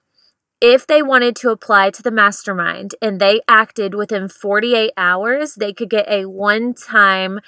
if 0.60 0.86
they 0.86 1.02
wanted 1.02 1.34
to 1.36 1.50
apply 1.50 1.90
to 1.90 2.02
the 2.02 2.10
mastermind 2.10 2.94
and 3.00 3.18
they 3.18 3.40
acted 3.48 3.94
within 3.94 4.28
48 4.28 4.92
hours, 4.98 5.54
they 5.54 5.72
could 5.72 5.88
get 5.88 6.06
a 6.08 6.26
one 6.26 6.74
time 6.74 7.40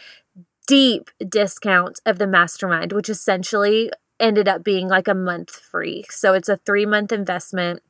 deep 0.66 1.10
discount 1.28 2.00
of 2.06 2.18
the 2.18 2.26
mastermind, 2.26 2.92
which 2.92 3.10
essentially 3.10 3.90
ended 4.18 4.48
up 4.48 4.64
being 4.64 4.88
like 4.88 5.06
a 5.06 5.14
month 5.14 5.50
free. 5.50 6.04
So 6.08 6.32
it's 6.32 6.48
a 6.48 6.56
three 6.56 6.86
month 6.86 7.12
investment 7.12 7.82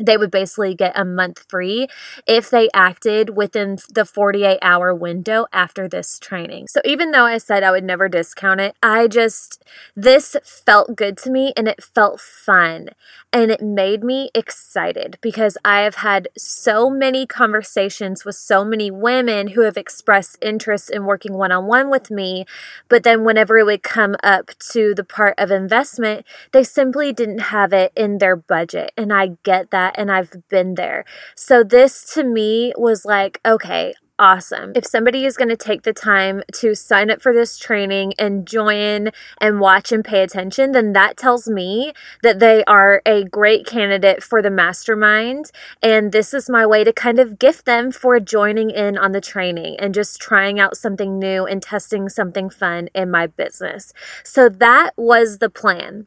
they 0.00 0.16
would 0.16 0.30
basically 0.30 0.74
get 0.74 0.98
a 0.98 1.04
month 1.04 1.44
free 1.48 1.86
if 2.26 2.50
they 2.50 2.68
acted 2.74 3.36
within 3.36 3.78
the 3.92 4.04
48 4.04 4.58
hour 4.62 4.94
window 4.94 5.46
after 5.52 5.88
this 5.88 6.18
training. 6.18 6.68
So 6.68 6.80
even 6.84 7.10
though 7.10 7.26
I 7.26 7.38
said 7.38 7.62
I 7.62 7.70
would 7.70 7.84
never 7.84 8.08
discount 8.08 8.60
it, 8.60 8.74
I 8.82 9.06
just, 9.06 9.62
this 9.94 10.36
felt 10.44 10.96
good 10.96 11.16
to 11.18 11.30
me 11.30 11.52
and 11.56 11.68
it 11.68 11.82
felt 11.82 12.20
fun 12.20 12.90
and 13.32 13.50
it 13.50 13.62
made 13.62 14.04
me 14.04 14.30
excited 14.34 15.18
because 15.22 15.56
I 15.64 15.80
have 15.80 15.96
had 15.96 16.28
so 16.36 16.90
many 16.90 17.26
conversations 17.26 18.24
with 18.24 18.34
so 18.34 18.64
many 18.64 18.90
women 18.90 19.48
who 19.48 19.62
have 19.62 19.76
expressed 19.76 20.36
interest 20.42 20.90
in 20.90 21.06
working 21.06 21.34
one 21.34 21.50
on 21.50 21.66
one 21.66 21.90
with 21.90 22.10
me. 22.10 22.44
But 22.88 23.04
then 23.04 23.24
whenever 23.24 23.58
it 23.58 23.64
would 23.64 23.82
come 23.82 24.16
up 24.22 24.50
to 24.72 24.94
the 24.94 25.04
part 25.04 25.34
of 25.38 25.50
investment, 25.50 26.26
they 26.52 26.62
simply 26.62 27.12
didn't 27.12 27.38
have 27.38 27.72
it 27.72 27.92
in 27.96 28.18
their 28.18 28.36
budget. 28.36 28.92
And 28.96 29.12
I 29.12 29.38
get 29.42 29.70
that 29.70 29.81
that 29.82 29.94
and 29.98 30.10
I've 30.10 30.32
been 30.48 30.74
there. 30.74 31.04
So 31.34 31.64
this 31.64 32.04
to 32.14 32.24
me 32.24 32.72
was 32.76 33.04
like, 33.04 33.40
okay, 33.44 33.94
awesome. 34.18 34.72
If 34.76 34.86
somebody 34.86 35.24
is 35.24 35.36
going 35.36 35.48
to 35.48 35.56
take 35.56 35.82
the 35.82 35.92
time 35.92 36.42
to 36.60 36.74
sign 36.74 37.10
up 37.10 37.20
for 37.20 37.32
this 37.32 37.58
training 37.58 38.14
and 38.18 38.46
join 38.46 39.10
and 39.40 39.58
watch 39.58 39.90
and 39.90 40.04
pay 40.04 40.22
attention, 40.22 40.72
then 40.72 40.92
that 40.92 41.16
tells 41.16 41.48
me 41.48 41.92
that 42.22 42.38
they 42.38 42.62
are 42.64 43.02
a 43.04 43.24
great 43.24 43.66
candidate 43.66 44.22
for 44.22 44.40
the 44.40 44.50
mastermind. 44.50 45.50
And 45.82 46.12
this 46.12 46.32
is 46.32 46.48
my 46.48 46.64
way 46.64 46.84
to 46.84 46.92
kind 46.92 47.18
of 47.18 47.38
gift 47.38 47.64
them 47.64 47.90
for 47.90 48.20
joining 48.20 48.70
in 48.70 48.96
on 48.96 49.10
the 49.10 49.20
training 49.20 49.76
and 49.80 49.92
just 49.92 50.20
trying 50.20 50.60
out 50.60 50.76
something 50.76 51.18
new 51.18 51.44
and 51.44 51.60
testing 51.60 52.08
something 52.08 52.48
fun 52.48 52.88
in 52.94 53.10
my 53.10 53.26
business. 53.26 53.92
So 54.22 54.48
that 54.48 54.92
was 54.96 55.38
the 55.38 55.50
plan. 55.50 56.06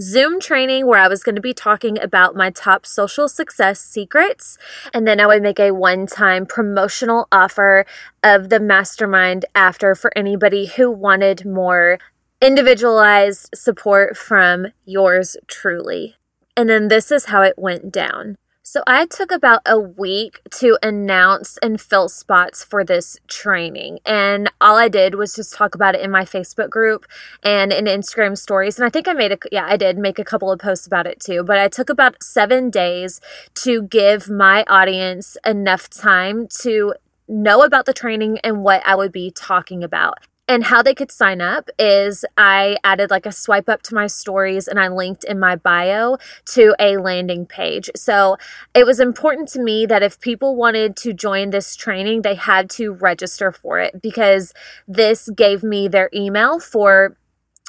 Zoom 0.00 0.40
training 0.40 0.86
where 0.86 1.00
I 1.00 1.08
was 1.08 1.22
going 1.22 1.36
to 1.36 1.40
be 1.40 1.54
talking 1.54 2.00
about 2.00 2.36
my 2.36 2.50
top 2.50 2.86
social 2.86 3.28
success 3.28 3.80
secrets. 3.80 4.58
And 4.92 5.06
then 5.06 5.20
I 5.20 5.26
would 5.26 5.42
make 5.42 5.60
a 5.60 5.72
one 5.72 6.06
time 6.06 6.46
promotional 6.46 7.28
offer 7.30 7.86
of 8.22 8.48
the 8.48 8.60
mastermind 8.60 9.44
after 9.54 9.94
for 9.94 10.16
anybody 10.16 10.66
who 10.66 10.90
wanted 10.90 11.46
more 11.46 11.98
individualized 12.40 13.50
support 13.54 14.16
from 14.16 14.66
yours 14.84 15.36
truly. 15.46 16.16
And 16.56 16.68
then 16.68 16.88
this 16.88 17.10
is 17.10 17.26
how 17.26 17.42
it 17.42 17.58
went 17.58 17.92
down. 17.92 18.36
So 18.66 18.82
I 18.86 19.04
took 19.04 19.30
about 19.30 19.60
a 19.66 19.78
week 19.78 20.40
to 20.52 20.78
announce 20.82 21.58
and 21.58 21.78
fill 21.78 22.08
spots 22.08 22.64
for 22.64 22.82
this 22.82 23.18
training. 23.28 23.98
And 24.06 24.50
all 24.58 24.78
I 24.78 24.88
did 24.88 25.16
was 25.16 25.34
just 25.34 25.52
talk 25.52 25.74
about 25.74 25.94
it 25.94 26.00
in 26.00 26.10
my 26.10 26.24
Facebook 26.24 26.70
group 26.70 27.04
and 27.42 27.74
in 27.74 27.84
Instagram 27.84 28.38
stories. 28.38 28.78
And 28.78 28.86
I 28.86 28.88
think 28.88 29.06
I 29.06 29.12
made 29.12 29.32
a, 29.32 29.38
yeah, 29.52 29.66
I 29.68 29.76
did 29.76 29.98
make 29.98 30.18
a 30.18 30.24
couple 30.24 30.50
of 30.50 30.60
posts 30.60 30.86
about 30.86 31.06
it 31.06 31.20
too. 31.20 31.44
But 31.44 31.58
I 31.58 31.68
took 31.68 31.90
about 31.90 32.22
seven 32.22 32.70
days 32.70 33.20
to 33.56 33.82
give 33.82 34.30
my 34.30 34.64
audience 34.66 35.36
enough 35.44 35.90
time 35.90 36.48
to 36.62 36.94
know 37.28 37.64
about 37.64 37.84
the 37.84 37.92
training 37.92 38.38
and 38.38 38.64
what 38.64 38.80
I 38.86 38.94
would 38.94 39.12
be 39.12 39.30
talking 39.30 39.84
about. 39.84 40.20
And 40.46 40.64
how 40.64 40.82
they 40.82 40.94
could 40.94 41.10
sign 41.10 41.40
up 41.40 41.70
is 41.78 42.24
I 42.36 42.76
added 42.84 43.10
like 43.10 43.24
a 43.24 43.32
swipe 43.32 43.68
up 43.68 43.80
to 43.82 43.94
my 43.94 44.06
stories 44.06 44.68
and 44.68 44.78
I 44.78 44.88
linked 44.88 45.24
in 45.24 45.40
my 45.40 45.56
bio 45.56 46.18
to 46.46 46.74
a 46.78 46.98
landing 46.98 47.46
page. 47.46 47.90
So 47.96 48.36
it 48.74 48.84
was 48.84 49.00
important 49.00 49.48
to 49.50 49.62
me 49.62 49.86
that 49.86 50.02
if 50.02 50.20
people 50.20 50.54
wanted 50.54 50.96
to 50.98 51.14
join 51.14 51.48
this 51.48 51.76
training, 51.76 52.22
they 52.22 52.34
had 52.34 52.68
to 52.70 52.92
register 52.92 53.52
for 53.52 53.78
it 53.80 54.02
because 54.02 54.52
this 54.86 55.30
gave 55.30 55.62
me 55.62 55.88
their 55.88 56.10
email 56.12 56.60
for 56.60 57.16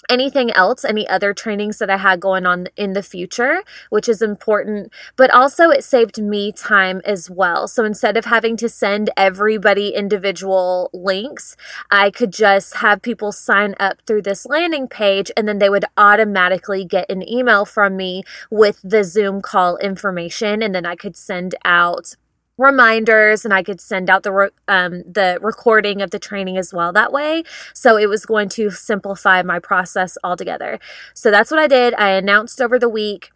anything 0.09 0.51
else, 0.51 0.85
any 0.85 1.07
other 1.07 1.33
trainings 1.33 1.77
that 1.79 1.89
I 1.89 1.97
had 1.97 2.19
going 2.19 2.45
on 2.45 2.67
in 2.75 2.93
the 2.93 3.03
future, 3.03 3.63
which 3.89 4.09
is 4.09 4.21
important. 4.21 4.91
But 5.15 5.31
also, 5.31 5.69
it 5.69 5.83
saved 5.83 6.21
me 6.21 6.51
time 6.51 7.01
as 7.05 7.29
well. 7.29 7.67
So 7.67 7.83
instead 7.83 8.17
of 8.17 8.25
having 8.25 8.57
to 8.57 8.69
send 8.69 9.09
everybody 9.17 9.89
individual 9.89 10.89
links, 10.93 11.55
I 11.91 12.11
could 12.11 12.31
just 12.31 12.75
have 12.77 13.01
people 13.01 13.31
sign 13.31 13.75
up 13.79 14.01
through 14.05 14.23
this 14.23 14.45
landing 14.45 14.87
page 14.87 15.31
and 15.35 15.47
then 15.47 15.59
they 15.59 15.69
would 15.69 15.85
automatically 15.97 16.85
get 16.85 17.09
an 17.09 17.27
email 17.27 17.65
from 17.65 17.97
me 17.97 18.23
with 18.49 18.79
the 18.83 19.03
Zoom 19.03 19.41
call 19.41 19.77
information. 19.77 20.61
And 20.61 20.73
then 20.73 20.85
I 20.85 20.95
could 20.95 21.15
send 21.15 21.55
out 21.63 22.15
reminders 22.57 23.43
and 23.43 23.53
I 23.53 23.63
could 23.63 23.81
send 23.81 24.09
out 24.09 24.23
the 24.23 24.31
re- 24.31 24.49
um, 24.67 25.03
the 25.03 25.39
recording 25.41 26.01
of 26.01 26.11
the 26.11 26.19
training 26.19 26.57
as 26.57 26.73
well 26.73 26.93
that 26.93 27.11
way. 27.11 27.43
So 27.73 27.97
it 27.97 28.07
was 28.07 28.25
going 28.25 28.49
to 28.49 28.69
simplify 28.71 29.41
my 29.43 29.59
process 29.59 30.17
altogether. 30.23 30.79
So 31.13 31.31
that's 31.31 31.51
what 31.51 31.59
I 31.59 31.67
did. 31.67 31.93
I 31.95 32.11
announced 32.11 32.61
over 32.61 32.79
the 32.79 32.89
week 32.89 33.31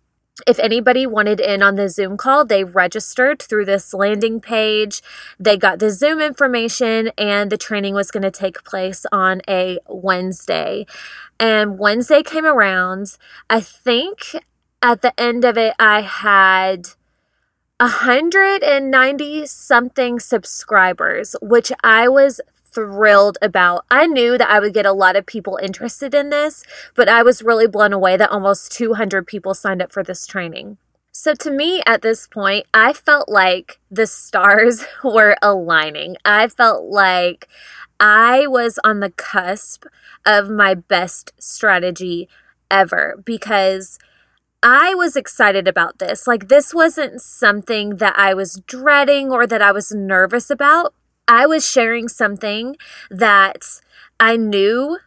if 0.47 0.59
anybody 0.59 1.05
wanted 1.05 1.39
in 1.39 1.61
on 1.61 1.75
the 1.75 1.89
Zoom 1.89 2.17
call, 2.17 2.45
they 2.45 2.63
registered 2.63 3.41
through 3.41 3.65
this 3.65 3.93
landing 3.93 4.39
page. 4.39 5.01
They 5.39 5.57
got 5.57 5.79
the 5.79 5.91
Zoom 5.91 6.21
information, 6.21 7.11
and 7.17 7.51
the 7.51 7.57
training 7.57 7.93
was 7.93 8.11
going 8.11 8.23
to 8.23 8.31
take 8.31 8.63
place 8.63 9.05
on 9.11 9.41
a 9.49 9.79
Wednesday. 9.87 10.85
And 11.39 11.79
Wednesday 11.79 12.23
came 12.23 12.45
around. 12.45 13.17
I 13.49 13.59
think 13.61 14.35
at 14.81 15.01
the 15.01 15.17
end 15.19 15.43
of 15.43 15.57
it, 15.57 15.73
I 15.79 16.01
had 16.01 16.89
190 17.79 19.45
something 19.45 20.19
subscribers, 20.19 21.35
which 21.41 21.71
I 21.81 22.09
was 22.09 22.41
thrilled 22.65 23.37
about. 23.41 23.85
I 23.89 24.05
knew 24.05 24.37
that 24.37 24.49
I 24.49 24.59
would 24.59 24.73
get 24.73 24.85
a 24.85 24.91
lot 24.91 25.15
of 25.15 25.25
people 25.25 25.57
interested 25.61 26.13
in 26.13 26.29
this, 26.29 26.63
but 26.93 27.07
I 27.07 27.23
was 27.23 27.41
really 27.41 27.67
blown 27.67 27.93
away 27.93 28.17
that 28.17 28.31
almost 28.31 28.73
200 28.73 29.25
people 29.25 29.53
signed 29.53 29.81
up 29.81 29.93
for 29.93 30.03
this 30.03 30.27
training. 30.27 30.77
So, 31.11 31.33
to 31.35 31.51
me, 31.51 31.81
at 31.85 32.01
this 32.01 32.27
point, 32.27 32.65
I 32.73 32.93
felt 32.93 33.29
like 33.29 33.79
the 33.89 34.07
stars 34.07 34.85
were 35.03 35.37
aligning. 35.41 36.17
I 36.25 36.49
felt 36.49 36.83
like 36.85 37.47
I 37.99 38.45
was 38.47 38.77
on 38.83 38.99
the 38.99 39.11
cusp 39.11 39.85
of 40.25 40.49
my 40.49 40.73
best 40.73 41.31
strategy 41.39 42.27
ever 42.69 43.21
because 43.25 43.99
I 44.61 44.93
was 44.93 45.15
excited 45.15 45.67
about 45.67 45.99
this. 45.99 46.27
Like, 46.27 46.49
this 46.49 46.73
wasn't 46.73 47.21
something 47.21 47.97
that 47.97 48.17
I 48.17 48.33
was 48.33 48.61
dreading 48.67 49.31
or 49.31 49.47
that 49.47 49.61
I 49.61 49.71
was 49.71 49.91
nervous 49.91 50.49
about. 50.49 50.93
I 51.27 51.45
was 51.45 51.69
sharing 51.69 52.07
something 52.07 52.75
that 53.09 53.79
I 54.19 54.35
knew 54.35 54.97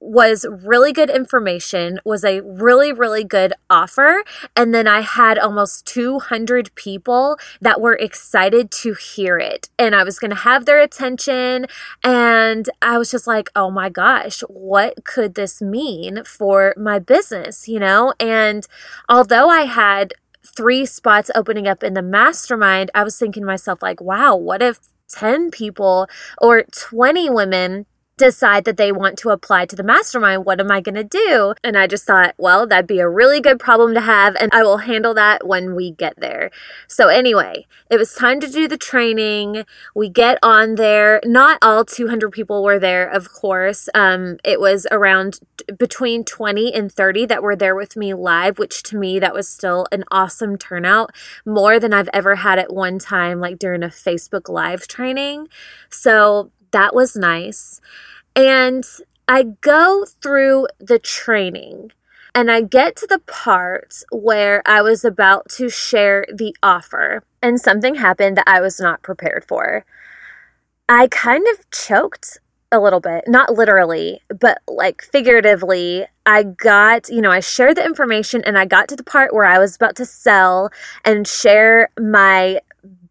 was 0.00 0.46
really 0.48 0.92
good 0.92 1.10
information, 1.10 1.98
was 2.04 2.24
a 2.24 2.40
really, 2.40 2.92
really 2.92 3.24
good 3.24 3.52
offer. 3.68 4.22
And 4.54 4.74
then 4.74 4.86
I 4.86 5.00
had 5.00 5.38
almost 5.38 5.86
200 5.86 6.74
people 6.74 7.38
that 7.60 7.80
were 7.80 7.94
excited 7.94 8.70
to 8.70 8.94
hear 8.94 9.38
it. 9.38 9.68
And 9.78 9.94
I 9.94 10.04
was 10.04 10.18
going 10.18 10.30
to 10.30 10.36
have 10.36 10.66
their 10.66 10.80
attention. 10.80 11.66
And 12.04 12.68
I 12.80 12.98
was 12.98 13.10
just 13.10 13.26
like, 13.26 13.50
oh 13.56 13.70
my 13.70 13.88
gosh, 13.88 14.40
what 14.48 15.04
could 15.04 15.34
this 15.34 15.60
mean 15.60 16.22
for 16.24 16.74
my 16.76 16.98
business? 16.98 17.68
You 17.68 17.80
know? 17.80 18.14
And 18.20 18.66
although 19.08 19.48
I 19.48 19.62
had 19.62 20.14
three 20.46 20.86
spots 20.86 21.30
opening 21.34 21.66
up 21.66 21.82
in 21.82 21.94
the 21.94 22.02
mastermind, 22.02 22.90
I 22.94 23.04
was 23.04 23.18
thinking 23.18 23.42
to 23.42 23.46
myself, 23.46 23.82
like, 23.82 24.00
wow, 24.00 24.36
what 24.36 24.62
if 24.62 24.80
10 25.08 25.50
people 25.50 26.08
or 26.40 26.64
20 26.64 27.30
women 27.30 27.86
decide 28.18 28.64
that 28.64 28.76
they 28.76 28.92
want 28.92 29.16
to 29.18 29.30
apply 29.30 29.64
to 29.66 29.76
the 29.76 29.82
mastermind, 29.82 30.44
what 30.44 30.60
am 30.60 30.70
I 30.70 30.80
going 30.80 30.96
to 30.96 31.04
do? 31.04 31.54
And 31.64 31.76
I 31.76 31.86
just 31.86 32.04
thought, 32.04 32.34
well, 32.36 32.66
that'd 32.66 32.86
be 32.86 32.98
a 32.98 33.08
really 33.08 33.40
good 33.40 33.58
problem 33.58 33.94
to 33.94 34.00
have, 34.00 34.36
and 34.36 34.52
I 34.52 34.62
will 34.62 34.78
handle 34.78 35.14
that 35.14 35.46
when 35.46 35.74
we 35.74 35.92
get 35.92 36.14
there. 36.18 36.50
So, 36.86 37.08
anyway, 37.08 37.66
it 37.90 37.96
was 37.96 38.14
time 38.14 38.40
to 38.40 38.48
do 38.48 38.68
the 38.68 38.76
training. 38.76 39.64
We 39.94 40.08
get 40.08 40.38
on 40.42 40.74
there. 40.74 41.20
Not 41.24 41.58
all 41.62 41.84
200 41.84 42.30
people 42.30 42.62
were 42.62 42.78
there, 42.78 43.08
of 43.08 43.32
course. 43.32 43.88
Um, 43.94 44.38
it 44.44 44.60
was 44.60 44.86
around 44.90 45.40
between 45.78 46.24
20 46.24 46.74
and 46.74 46.92
30 46.92 47.26
that 47.26 47.42
were 47.42 47.56
there 47.56 47.74
with 47.74 47.96
me 47.96 48.12
live, 48.14 48.58
which 48.58 48.82
to 48.84 48.98
me, 48.98 49.18
that 49.18 49.34
was 49.34 49.48
still 49.48 49.86
an 49.92 50.04
awesome 50.10 50.58
turnout, 50.58 51.14
more 51.46 51.78
than 51.78 51.92
I've 51.92 52.10
ever 52.12 52.36
had 52.36 52.58
at 52.58 52.72
one 52.72 52.98
time, 52.98 53.40
like 53.40 53.58
during 53.58 53.82
a 53.82 53.88
Facebook 53.88 54.48
Live 54.48 54.88
training. 54.88 55.48
So, 55.88 56.50
that 56.72 56.94
was 56.94 57.16
nice. 57.16 57.80
And 58.34 58.84
I 59.26 59.42
go 59.42 60.06
through 60.22 60.68
the 60.78 60.98
training 60.98 61.92
and 62.34 62.50
I 62.50 62.60
get 62.60 62.96
to 62.96 63.06
the 63.06 63.18
part 63.20 64.02
where 64.10 64.62
I 64.64 64.80
was 64.82 65.04
about 65.04 65.48
to 65.50 65.68
share 65.68 66.24
the 66.32 66.54
offer, 66.62 67.24
and 67.42 67.60
something 67.60 67.96
happened 67.96 68.36
that 68.36 68.46
I 68.46 68.60
was 68.60 68.78
not 68.78 69.02
prepared 69.02 69.44
for. 69.48 69.84
I 70.88 71.08
kind 71.08 71.46
of 71.48 71.68
choked 71.70 72.38
a 72.70 72.78
little 72.78 73.00
bit, 73.00 73.24
not 73.26 73.54
literally, 73.54 74.20
but 74.28 74.58
like 74.68 75.02
figuratively. 75.02 76.06
I 76.26 76.42
got, 76.42 77.08
you 77.08 77.20
know, 77.20 77.30
I 77.30 77.40
shared 77.40 77.76
the 77.76 77.84
information 77.84 78.42
and 78.44 78.58
I 78.58 78.66
got 78.66 78.88
to 78.88 78.96
the 78.96 79.02
part 79.02 79.34
where 79.34 79.44
I 79.44 79.58
was 79.58 79.74
about 79.74 79.96
to 79.96 80.06
sell 80.06 80.70
and 81.04 81.26
share 81.26 81.88
my 81.98 82.60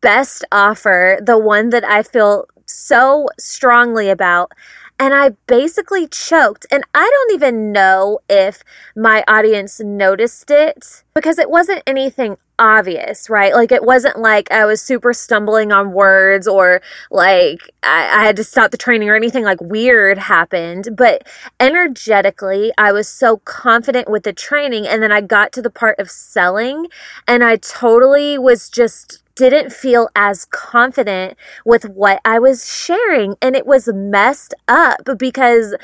best 0.01 0.45
offer, 0.51 1.19
the 1.21 1.37
one 1.37 1.69
that 1.69 1.83
I 1.83 2.03
feel 2.03 2.45
so 2.67 3.27
strongly 3.38 4.09
about 4.09 4.51
and 5.00 5.13
I 5.13 5.29
basically 5.45 6.07
choked. 6.07 6.65
And 6.71 6.83
I 6.93 7.09
don't 7.09 7.36
even 7.36 7.71
know 7.71 8.19
if 8.27 8.63
my 8.95 9.24
audience 9.27 9.79
noticed 9.79 10.50
it 10.50 11.03
because 11.13 11.38
it 11.38 11.50
wasn't 11.51 11.83
anything 11.86 12.38
obvious, 12.59 13.29
right? 13.29 13.53
Like 13.53 13.71
it 13.71 13.83
wasn't 13.83 14.17
like 14.17 14.51
I 14.51 14.65
was 14.65 14.81
super 14.81 15.13
stumbling 15.13 15.71
on 15.71 15.93
words 15.93 16.47
or 16.47 16.81
like 17.12 17.59
I, 17.83 18.21
I, 18.21 18.25
had 18.25 18.36
to 18.38 18.43
stop 18.43 18.71
the 18.71 18.77
training 18.77 19.09
or 19.09 19.15
anything 19.15 19.43
like 19.43 19.62
weird 19.62 20.17
happened. 20.17 20.89
But 20.97 21.27
energetically, 21.59 22.71
I 22.75 22.91
was 22.91 23.07
so 23.07 23.38
confident 23.38 24.09
with 24.09 24.24
the 24.24 24.33
training. 24.33 24.88
And 24.88 25.03
then 25.03 25.12
I 25.12 25.21
got 25.21 25.51
to 25.53 25.62
the 25.62 25.69
part 25.69 26.00
of 26.00 26.09
selling 26.09 26.88
and 27.27 27.43
I 27.43 27.57
totally 27.57 28.39
was 28.39 28.69
just 28.69 29.21
didn't 29.38 29.72
feel 29.72 30.10
as 30.15 30.46
confident 30.46 31.38
with 31.63 31.86
what 31.86 32.20
I 32.25 32.39
was 32.39 32.72
sharing. 32.72 33.36
And 33.41 33.56
it 33.56 33.65
was 33.65 33.88
messed 33.94 34.53
up 34.67 35.01
because, 35.17 35.75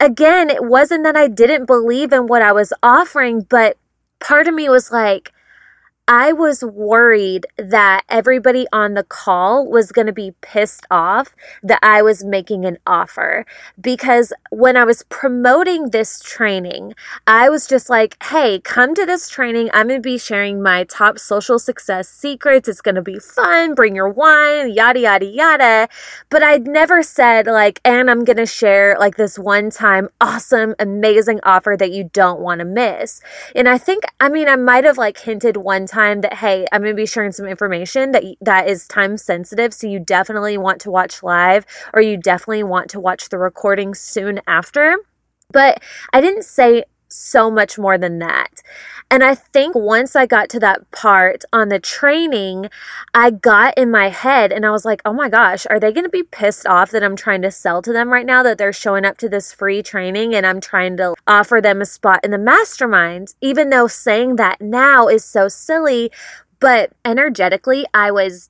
again, 0.00 0.48
it 0.48 0.64
wasn't 0.64 1.04
that 1.04 1.16
I 1.16 1.28
didn't 1.28 1.66
believe 1.66 2.12
in 2.12 2.26
what 2.26 2.42
I 2.42 2.52
was 2.52 2.72
offering, 2.82 3.42
but 3.42 3.76
part 4.20 4.48
of 4.48 4.54
me 4.54 4.68
was 4.68 4.90
like, 4.90 5.32
I 6.08 6.32
was 6.32 6.64
worried 6.64 7.46
that 7.56 8.02
everybody 8.08 8.66
on 8.72 8.94
the 8.94 9.04
call 9.04 9.64
was 9.64 9.92
going 9.92 10.08
to 10.08 10.12
be 10.12 10.34
pissed 10.40 10.84
off 10.90 11.36
that 11.62 11.78
I 11.80 12.02
was 12.02 12.24
making 12.24 12.64
an 12.64 12.78
offer 12.88 13.46
because 13.80 14.32
when 14.50 14.76
I 14.76 14.82
was 14.82 15.04
promoting 15.04 15.90
this 15.90 16.20
training, 16.20 16.94
I 17.28 17.48
was 17.48 17.68
just 17.68 17.88
like, 17.88 18.20
hey, 18.24 18.58
come 18.58 18.96
to 18.96 19.06
this 19.06 19.28
training. 19.28 19.70
I'm 19.72 19.86
going 19.86 20.02
to 20.02 20.02
be 20.02 20.18
sharing 20.18 20.60
my 20.60 20.82
top 20.84 21.20
social 21.20 21.60
success 21.60 22.08
secrets. 22.08 22.68
It's 22.68 22.80
going 22.80 22.96
to 22.96 23.02
be 23.02 23.20
fun. 23.20 23.76
Bring 23.76 23.94
your 23.94 24.08
wine, 24.08 24.72
yada, 24.72 24.98
yada, 24.98 25.26
yada. 25.26 25.88
But 26.30 26.42
I'd 26.42 26.66
never 26.66 27.04
said, 27.04 27.46
like, 27.46 27.80
and 27.84 28.10
I'm 28.10 28.24
going 28.24 28.38
to 28.38 28.46
share 28.46 28.96
like 28.98 29.16
this 29.16 29.38
one 29.38 29.70
time 29.70 30.08
awesome, 30.20 30.74
amazing 30.80 31.38
offer 31.44 31.76
that 31.78 31.92
you 31.92 32.10
don't 32.12 32.40
want 32.40 32.58
to 32.58 32.64
miss. 32.64 33.20
And 33.54 33.68
I 33.68 33.78
think, 33.78 34.02
I 34.18 34.28
mean, 34.28 34.48
I 34.48 34.56
might 34.56 34.82
have 34.82 34.98
like 34.98 35.18
hinted 35.18 35.58
one 35.58 35.86
time 35.92 36.22
that 36.22 36.34
hey, 36.34 36.66
I'm 36.72 36.82
going 36.82 36.94
to 36.94 37.00
be 37.00 37.06
sharing 37.06 37.32
some 37.32 37.46
information 37.46 38.12
that 38.12 38.24
that 38.40 38.68
is 38.68 38.86
time 38.88 39.16
sensitive, 39.16 39.74
so 39.74 39.86
you 39.86 40.00
definitely 40.00 40.58
want 40.58 40.80
to 40.82 40.90
watch 40.90 41.22
live 41.22 41.66
or 41.92 42.00
you 42.00 42.16
definitely 42.16 42.62
want 42.62 42.90
to 42.90 43.00
watch 43.00 43.28
the 43.28 43.38
recording 43.38 43.94
soon 43.94 44.40
after. 44.46 44.96
But 45.52 45.82
I 46.12 46.20
didn't 46.20 46.44
say 46.44 46.84
so 47.12 47.50
much 47.50 47.78
more 47.78 47.98
than 47.98 48.18
that. 48.20 48.62
And 49.10 49.22
I 49.22 49.34
think 49.34 49.74
once 49.74 50.16
I 50.16 50.24
got 50.24 50.48
to 50.50 50.60
that 50.60 50.90
part 50.90 51.44
on 51.52 51.68
the 51.68 51.78
training, 51.78 52.70
I 53.12 53.30
got 53.30 53.76
in 53.76 53.90
my 53.90 54.08
head 54.08 54.52
and 54.52 54.64
I 54.64 54.70
was 54.70 54.86
like, 54.86 55.02
oh 55.04 55.12
my 55.12 55.28
gosh, 55.28 55.66
are 55.68 55.78
they 55.78 55.92
going 55.92 56.04
to 56.04 56.10
be 56.10 56.22
pissed 56.22 56.66
off 56.66 56.90
that 56.92 57.04
I'm 57.04 57.16
trying 57.16 57.42
to 57.42 57.50
sell 57.50 57.82
to 57.82 57.92
them 57.92 58.08
right 58.08 58.24
now 58.24 58.42
that 58.42 58.56
they're 58.56 58.72
showing 58.72 59.04
up 59.04 59.18
to 59.18 59.28
this 59.28 59.52
free 59.52 59.82
training 59.82 60.34
and 60.34 60.46
I'm 60.46 60.60
trying 60.60 60.96
to 60.96 61.14
offer 61.26 61.60
them 61.60 61.82
a 61.82 61.86
spot 61.86 62.20
in 62.24 62.30
the 62.30 62.38
mastermind? 62.38 63.34
Even 63.42 63.68
though 63.68 63.86
saying 63.86 64.36
that 64.36 64.62
now 64.62 65.08
is 65.08 65.24
so 65.24 65.46
silly, 65.48 66.10
but 66.58 66.92
energetically, 67.04 67.84
I 67.92 68.12
was 68.12 68.48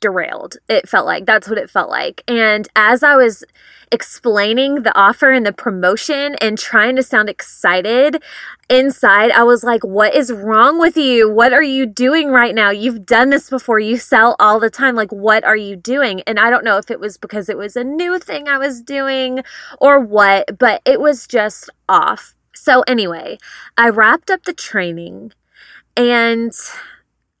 derailed. 0.00 0.56
It 0.68 0.88
felt 0.88 1.06
like 1.06 1.26
that's 1.26 1.48
what 1.48 1.58
it 1.58 1.70
felt 1.70 1.90
like. 1.90 2.22
And 2.26 2.68
as 2.74 3.02
I 3.02 3.16
was 3.16 3.44
explaining 3.92 4.82
the 4.82 4.96
offer 4.98 5.30
and 5.30 5.46
the 5.46 5.52
promotion 5.52 6.34
and 6.36 6.58
trying 6.58 6.96
to 6.96 7.02
sound 7.02 7.28
excited 7.28 8.22
inside, 8.68 9.30
I 9.30 9.42
was 9.44 9.62
like, 9.62 9.84
What 9.84 10.14
is 10.14 10.32
wrong 10.32 10.78
with 10.78 10.96
you? 10.96 11.30
What 11.30 11.52
are 11.52 11.62
you 11.62 11.86
doing 11.86 12.28
right 12.28 12.54
now? 12.54 12.70
You've 12.70 13.06
done 13.06 13.30
this 13.30 13.50
before. 13.50 13.78
You 13.78 13.96
sell 13.96 14.36
all 14.40 14.58
the 14.58 14.70
time. 14.70 14.94
Like, 14.94 15.12
what 15.12 15.44
are 15.44 15.56
you 15.56 15.76
doing? 15.76 16.22
And 16.22 16.38
I 16.38 16.50
don't 16.50 16.64
know 16.64 16.78
if 16.78 16.90
it 16.90 17.00
was 17.00 17.18
because 17.18 17.48
it 17.48 17.58
was 17.58 17.76
a 17.76 17.84
new 17.84 18.18
thing 18.18 18.48
I 18.48 18.58
was 18.58 18.82
doing 18.82 19.42
or 19.80 20.00
what, 20.00 20.58
but 20.58 20.80
it 20.84 21.00
was 21.00 21.26
just 21.26 21.70
off. 21.88 22.34
So, 22.54 22.82
anyway, 22.82 23.38
I 23.76 23.90
wrapped 23.90 24.30
up 24.30 24.44
the 24.44 24.54
training 24.54 25.32
and 25.96 26.52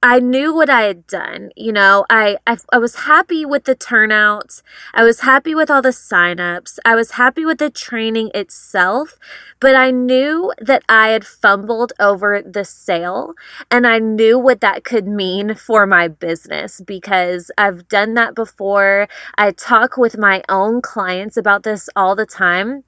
I 0.04 0.20
knew 0.20 0.54
what 0.54 0.68
I 0.68 0.82
had 0.82 1.06
done. 1.06 1.48
You 1.56 1.72
know, 1.72 2.04
I, 2.10 2.36
I, 2.46 2.58
I 2.70 2.76
was 2.76 2.94
happy 3.06 3.46
with 3.46 3.64
the 3.64 3.74
turnout. 3.74 4.60
I 4.92 5.02
was 5.02 5.20
happy 5.20 5.54
with 5.54 5.70
all 5.70 5.80
the 5.80 5.96
signups. 5.96 6.78
I 6.84 6.94
was 6.94 7.12
happy 7.12 7.46
with 7.46 7.56
the 7.56 7.70
training 7.70 8.30
itself, 8.34 9.18
but 9.60 9.74
I 9.74 9.90
knew 9.90 10.52
that 10.60 10.82
I 10.90 11.08
had 11.08 11.26
fumbled 11.26 11.94
over 11.98 12.42
the 12.42 12.66
sale 12.66 13.32
and 13.70 13.86
I 13.86 13.98
knew 13.98 14.38
what 14.38 14.60
that 14.60 14.84
could 14.84 15.06
mean 15.06 15.54
for 15.54 15.86
my 15.86 16.08
business 16.08 16.82
because 16.82 17.50
I've 17.56 17.88
done 17.88 18.12
that 18.12 18.34
before. 18.34 19.08
I 19.38 19.52
talk 19.52 19.96
with 19.96 20.18
my 20.18 20.42
own 20.50 20.82
clients 20.82 21.38
about 21.38 21.62
this 21.62 21.88
all 21.96 22.14
the 22.14 22.26
time 22.26 22.84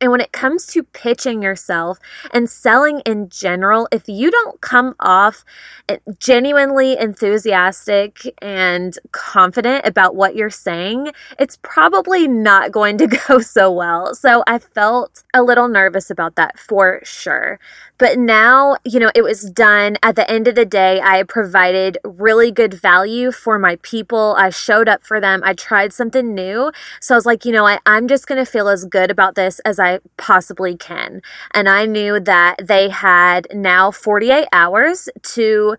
and 0.00 0.10
when 0.10 0.20
it 0.20 0.32
comes 0.32 0.66
to 0.68 0.82
pitching 0.82 1.42
yourself 1.42 1.98
and 2.32 2.48
selling 2.48 3.00
in 3.00 3.28
general, 3.28 3.86
if 3.92 4.08
you 4.08 4.30
don't 4.30 4.60
come 4.60 4.94
off 4.98 5.44
eh, 5.88 5.98
genuinely 6.18 6.96
enthusiastic 6.98 8.34
and 8.40 8.98
confident 9.12 9.86
about 9.86 10.16
what 10.16 10.34
you're 10.34 10.48
saying, 10.48 11.12
it's 11.38 11.58
probably 11.62 12.26
not 12.26 12.72
going 12.72 12.96
to 12.98 13.06
go 13.28 13.40
so 13.40 13.70
well. 13.70 14.14
So 14.14 14.42
I 14.46 14.58
felt 14.58 15.22
a 15.34 15.42
little 15.42 15.68
nervous 15.68 16.10
about 16.10 16.36
that 16.36 16.58
for 16.58 17.00
sure. 17.04 17.58
But 17.98 18.18
now, 18.18 18.76
you 18.82 18.98
know, 18.98 19.10
it 19.14 19.20
was 19.20 19.50
done. 19.50 19.98
At 20.02 20.16
the 20.16 20.28
end 20.30 20.48
of 20.48 20.54
the 20.54 20.64
day, 20.64 21.02
I 21.02 21.22
provided 21.22 21.98
really 22.02 22.50
good 22.50 22.72
value 22.72 23.30
for 23.30 23.58
my 23.58 23.76
people. 23.82 24.34
I 24.38 24.48
showed 24.48 24.88
up 24.88 25.04
for 25.04 25.20
them. 25.20 25.42
I 25.44 25.52
tried 25.52 25.92
something 25.92 26.34
new. 26.34 26.72
So 26.98 27.14
I 27.14 27.18
was 27.18 27.26
like, 27.26 27.44
you 27.44 27.52
know, 27.52 27.66
I, 27.66 27.78
I'm 27.84 28.08
just 28.08 28.26
going 28.26 28.42
to 28.42 28.50
feel 28.50 28.70
as 28.70 28.86
good 28.86 29.10
about 29.10 29.34
this 29.34 29.60
as 29.66 29.78
I 29.78 29.89
possibly 30.16 30.76
can. 30.76 31.22
And 31.52 31.68
I 31.68 31.86
knew 31.86 32.20
that 32.20 32.56
they 32.62 32.88
had 32.88 33.48
now 33.52 33.90
48 33.90 34.46
hours 34.52 35.08
to 35.34 35.76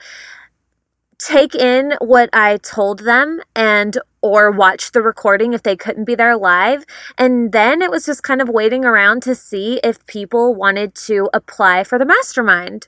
take 1.18 1.54
in 1.54 1.94
what 2.00 2.30
I 2.34 2.58
told 2.58 3.00
them 3.00 3.42
and 3.56 3.98
or 4.22 4.52
watch 4.52 4.92
the 4.92 5.02
recording 5.02 5.54
if 5.54 5.64
they 5.64 5.76
couldn't 5.76 6.06
be 6.06 6.16
there 6.16 6.36
live. 6.36 6.86
And 7.18 7.52
then 7.52 7.82
it 7.82 7.92
was 7.92 8.06
just 8.06 8.24
kind 8.24 8.42
of 8.42 8.50
waiting 8.50 8.86
around 8.86 9.22
to 9.24 9.36
see 9.36 9.80
if 9.84 10.06
people 10.06 10.56
wanted 10.56 10.96
to 10.96 11.30
apply 11.34 11.84
for 11.84 11.98
the 11.98 12.06
mastermind. 12.06 12.88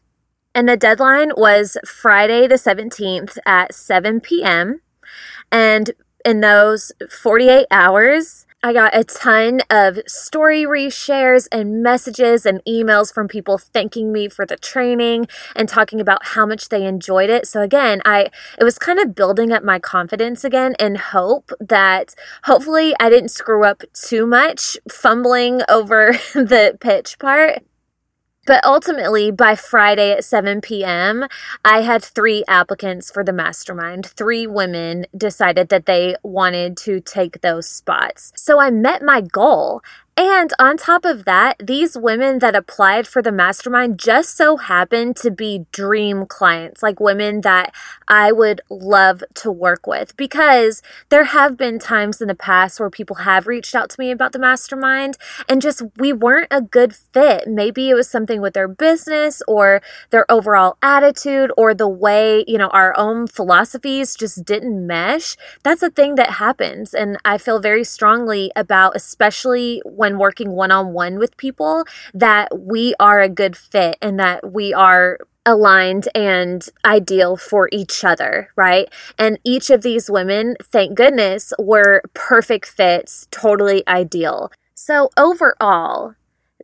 And 0.56 0.70
the 0.70 0.78
deadline 0.78 1.32
was 1.36 1.78
Friday 1.86 2.48
the 2.48 2.56
17th 2.56 3.38
at 3.46 3.74
7 3.74 4.22
p.m. 4.22 4.82
And 5.52 5.92
in 6.24 6.42
those 6.42 6.92
48 7.10 7.66
hours, 7.72 8.46
I 8.66 8.72
got 8.72 8.96
a 8.96 9.04
ton 9.04 9.60
of 9.70 10.00
story 10.08 10.64
reshares 10.64 11.50
and 11.52 11.84
messages 11.84 12.46
and 12.46 12.64
emails 12.64 13.14
from 13.14 13.28
people 13.28 13.58
thanking 13.58 14.14
me 14.14 14.30
for 14.30 14.46
the 14.46 14.56
training 14.56 15.28
and 15.54 15.68
talking 15.68 16.00
about 16.00 16.28
how 16.28 16.46
much 16.46 16.70
they 16.70 16.86
enjoyed 16.86 17.30
it. 17.30 17.46
So 17.46 17.62
again, 17.62 18.02
I 18.06 18.30
it 18.58 18.64
was 18.64 18.80
kind 18.80 19.00
of 19.00 19.16
building 19.16 19.52
up 19.52 19.66
my 19.66 19.80
confidence 19.80 20.46
again 20.46 20.76
and 20.80 20.98
hope 20.98 21.52
that 21.60 22.16
hopefully 22.46 22.96
I 23.02 23.10
didn't 23.10 23.32
screw 23.32 23.66
up 23.66 23.84
too 23.92 24.26
much 24.26 24.78
fumbling 24.90 25.62
over 25.68 26.14
the 26.34 26.78
pitch 26.80 27.20
part. 27.20 27.64
But 28.46 28.64
ultimately, 28.66 29.32
by 29.32 29.56
Friday 29.56 30.12
at 30.12 30.26
7 30.26 30.60
p.m., 30.62 31.26
I 31.64 31.82
had 31.82 32.04
three 32.04 32.44
applicants 32.48 33.10
for 33.10 33.24
the 33.24 33.32
mastermind. 33.32 34.06
Three 34.06 34.48
women 34.48 35.06
decided 35.16 35.70
that 35.70 35.86
they 35.86 36.16
wanted 36.24 36.76
to 36.78 37.00
take 37.00 37.42
those 37.42 37.68
spots. 37.68 38.34
So 38.36 38.60
I 38.60 38.70
met 38.70 39.02
my 39.02 39.22
goal. 39.22 39.82
And 40.16 40.54
on 40.60 40.78
top 40.78 41.06
of 41.06 41.26
that, 41.26 41.56
these 41.58 41.98
women 41.98 42.38
that 42.40 42.56
applied 42.56 43.08
for 43.08 43.24
the 43.24 43.32
mastermind 43.32 44.00
just 44.00 44.38
so 44.38 44.58
happened 44.58 45.16
to 45.18 45.32
be 45.32 45.66
dream 45.72 46.28
clients, 46.28 46.84
like 46.84 47.00
women 47.00 47.42
that 47.42 47.74
I 48.08 48.32
would 48.32 48.62
love 48.70 49.24
to 49.36 49.52
work 49.52 49.88
with. 49.88 50.16
Because 50.16 50.84
there 51.10 51.24
have 51.24 51.58
been 51.58 51.80
times 51.80 52.22
in 52.22 52.28
the 52.28 52.36
past 52.36 52.80
where 52.80 52.92
people 52.92 53.18
have 53.18 53.48
reached 53.48 53.74
out 53.74 53.90
to 53.90 54.00
me 54.00 54.12
about 54.12 54.34
the 54.34 54.40
mastermind 54.40 55.18
and 55.50 55.64
just 55.64 55.82
we 55.98 56.14
weren't 56.14 56.50
a 56.52 56.62
good 56.62 56.94
fit. 56.94 57.48
Maybe 57.48 57.90
it 57.90 57.96
was 57.96 58.08
something 58.08 58.40
with 58.40 58.54
their 58.54 58.68
business 58.68 59.42
or 59.48 59.82
their 60.12 60.32
overall 60.32 60.78
attitude 60.84 61.52
or 61.58 61.74
the 61.74 61.88
way, 61.88 62.46
you 62.48 62.60
know, 62.60 62.70
our 62.70 62.96
own 62.96 63.26
philosophies 63.26 64.16
just 64.16 64.46
didn't 64.46 64.86
mesh. 64.86 65.36
That's 65.64 65.82
a 65.82 65.90
thing 65.90 66.16
that 66.16 66.32
happens. 66.32 66.94
And 66.94 67.18
I 67.26 67.40
feel 67.40 67.60
very 67.60 67.84
strongly 67.84 68.52
about, 68.56 68.96
especially 68.96 69.82
when 69.86 70.03
working 70.18 70.52
one 70.52 70.72
on 70.72 70.94
one 70.94 71.18
with 71.18 71.38
people 71.38 71.86
that 72.14 72.60
we 72.60 72.94
are 73.00 73.22
a 73.22 73.30
good 73.30 73.56
fit 73.56 73.98
and 74.02 74.20
that 74.20 74.52
we 74.54 74.74
are 74.74 75.18
aligned 75.46 76.08
and 76.16 76.70
ideal 76.86 77.36
for 77.36 77.70
each 77.72 78.04
other, 78.04 78.50
right? 78.56 78.88
And 79.18 79.40
each 79.44 79.70
of 79.70 79.82
these 79.82 80.10
women, 80.10 80.56
thank 80.64 80.96
goodness, 80.96 81.54
were 81.60 82.02
perfect 82.14 82.68
fits, 82.68 83.28
totally 83.32 83.84
ideal. 83.88 84.52
So, 84.74 85.10
overall, 85.18 86.16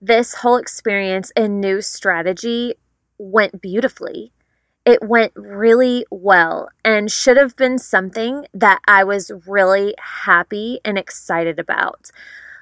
this 0.02 0.36
whole 0.36 0.58
experience 0.58 1.32
and 1.36 1.60
new 1.60 1.82
strategy 1.82 2.76
went 3.18 3.62
beautifully. 3.62 4.32
It 4.86 5.04
went 5.04 5.34
really 5.36 6.06
well 6.10 6.70
and 6.84 7.12
should 7.12 7.38
have 7.38 7.56
been 7.56 7.78
something 7.78 8.46
that 8.54 8.80
I 8.88 9.04
was 9.04 9.32
really 9.46 9.94
happy 10.00 10.80
and 10.86 10.98
excited 10.98 11.60
about. 11.60 12.10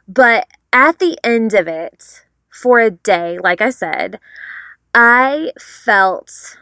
But 0.08 0.48
at 0.72 1.00
the 1.00 1.18
end 1.24 1.54
of 1.54 1.68
it, 1.68 2.24
for 2.50 2.80
a 2.80 2.92
day, 2.92 3.38
like 3.40 3.62
I 3.62 3.70
said, 3.70 4.20
I 4.94 5.52
felt, 5.60 6.58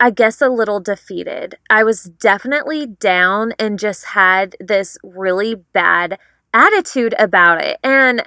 I 0.00 0.10
guess, 0.10 0.40
a 0.40 0.48
little 0.48 0.80
defeated. 0.80 1.58
I 1.70 1.84
was 1.84 2.04
definitely 2.04 2.86
down 2.86 3.52
and 3.58 3.78
just 3.78 4.06
had 4.06 4.56
this 4.58 4.98
really 5.02 5.54
bad 5.54 6.18
attitude 6.52 7.14
about 7.18 7.62
it. 7.62 7.78
And 7.84 8.22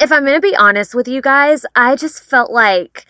if 0.00 0.10
I'm 0.10 0.24
going 0.24 0.36
to 0.36 0.40
be 0.40 0.56
honest 0.56 0.94
with 0.94 1.06
you 1.06 1.20
guys, 1.20 1.64
I 1.76 1.94
just 1.96 2.22
felt 2.22 2.50
like, 2.50 3.04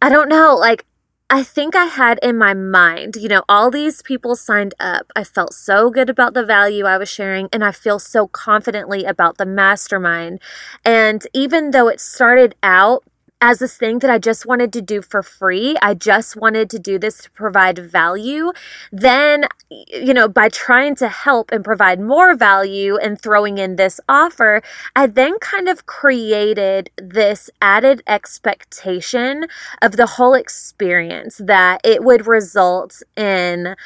I 0.00 0.08
don't 0.08 0.28
know, 0.28 0.54
like, 0.54 0.86
I 1.30 1.42
think 1.42 1.76
I 1.76 1.84
had 1.84 2.18
in 2.22 2.38
my 2.38 2.54
mind, 2.54 3.16
you 3.16 3.28
know, 3.28 3.42
all 3.50 3.70
these 3.70 4.00
people 4.00 4.34
signed 4.34 4.72
up. 4.80 5.12
I 5.14 5.24
felt 5.24 5.52
so 5.52 5.90
good 5.90 6.08
about 6.08 6.32
the 6.32 6.44
value 6.44 6.86
I 6.86 6.96
was 6.96 7.10
sharing, 7.10 7.50
and 7.52 7.62
I 7.62 7.70
feel 7.70 7.98
so 7.98 8.26
confidently 8.26 9.04
about 9.04 9.36
the 9.36 9.44
mastermind. 9.44 10.40
And 10.86 11.26
even 11.34 11.72
though 11.72 11.88
it 11.88 12.00
started 12.00 12.54
out 12.62 13.04
as 13.40 13.60
this 13.60 13.76
thing 13.76 14.00
that 14.00 14.10
I 14.10 14.18
just 14.18 14.46
wanted 14.46 14.72
to 14.72 14.82
do 14.82 15.00
for 15.00 15.22
free. 15.22 15.76
I 15.80 15.94
just 15.94 16.36
wanted 16.36 16.68
to 16.70 16.78
do 16.78 16.98
this 16.98 17.18
to 17.22 17.30
provide 17.30 17.78
value. 17.78 18.52
Then, 18.90 19.46
you 19.70 20.12
know, 20.12 20.28
by 20.28 20.48
trying 20.48 20.96
to 20.96 21.08
help 21.08 21.52
and 21.52 21.64
provide 21.64 22.00
more 22.00 22.34
value 22.34 22.96
and 22.96 23.20
throwing 23.20 23.58
in 23.58 23.76
this 23.76 24.00
offer, 24.08 24.62
I 24.96 25.06
then 25.06 25.38
kind 25.38 25.68
of 25.68 25.86
created 25.86 26.90
this 26.96 27.48
added 27.62 28.02
expectation 28.06 29.46
of 29.80 29.92
the 29.92 30.06
whole 30.06 30.34
experience 30.34 31.36
that 31.38 31.80
it 31.84 32.02
would 32.02 32.26
result 32.26 33.02
in 33.16 33.76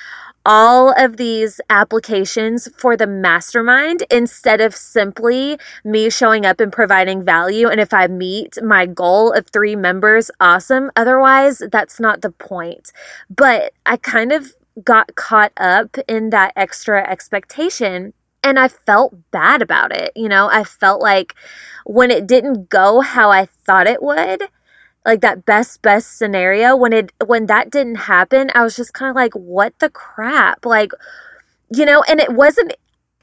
all 0.45 0.93
of 0.99 1.17
these 1.17 1.61
applications 1.71 2.69
for 2.77 2.97
the 2.97 3.07
mastermind 3.07 4.05
instead 4.11 4.61
of 4.61 4.75
simply 4.75 5.59
me 5.85 6.11
showing 6.11 6.45
up 6.45 6.61
and 6.61 6.73
providing 6.73 7.25
value. 7.25 7.69
And 7.69 7.81
if 7.81 7.95
I 7.95 8.07
meet 8.07 8.59
my 8.63 8.87
goal 8.87 9.33
of 9.33 9.47
three 9.49 9.77
members, 9.77 10.31
awesome. 10.41 10.91
Otherwise, 10.97 11.63
that's 11.71 12.01
not 12.01 12.23
the 12.23 12.31
point. 12.31 12.93
But 13.31 13.73
I 13.87 13.97
kind 13.97 14.33
of 14.33 14.55
got 14.83 15.15
caught 15.15 15.53
up 15.57 15.97
in 16.09 16.31
that 16.31 16.53
extra 16.57 17.09
expectation 17.09 18.15
and 18.43 18.59
I 18.59 18.69
felt 18.69 19.31
bad 19.31 19.63
about 19.63 19.95
it. 19.95 20.13
You 20.17 20.29
know, 20.29 20.49
I 20.51 20.65
felt 20.65 21.01
like 21.01 21.35
when 21.85 22.11
it 22.11 22.27
didn't 22.27 22.69
go 22.69 23.01
how 23.01 23.31
I 23.31 23.47
thought 23.47 23.87
it 23.87 24.03
would, 24.03 24.49
like 25.05 25.21
that 25.21 25.45
best 25.45 25.83
best 25.83 26.17
scenario 26.17 26.77
when 26.77 26.93
it 26.93 27.13
when 27.27 27.47
that 27.47 27.71
didn't 27.71 27.97
happen 27.97 28.51
i 28.55 28.63
was 28.63 28.77
just 28.77 28.95
kind 28.95 29.11
of 29.11 29.17
like 29.17 29.35
what 29.35 29.77
the 29.81 29.91
crap 29.91 30.65
like 30.65 30.93
you 31.75 31.85
know 31.85 32.03
and 32.09 32.21
it 32.21 32.33
wasn't 32.33 32.73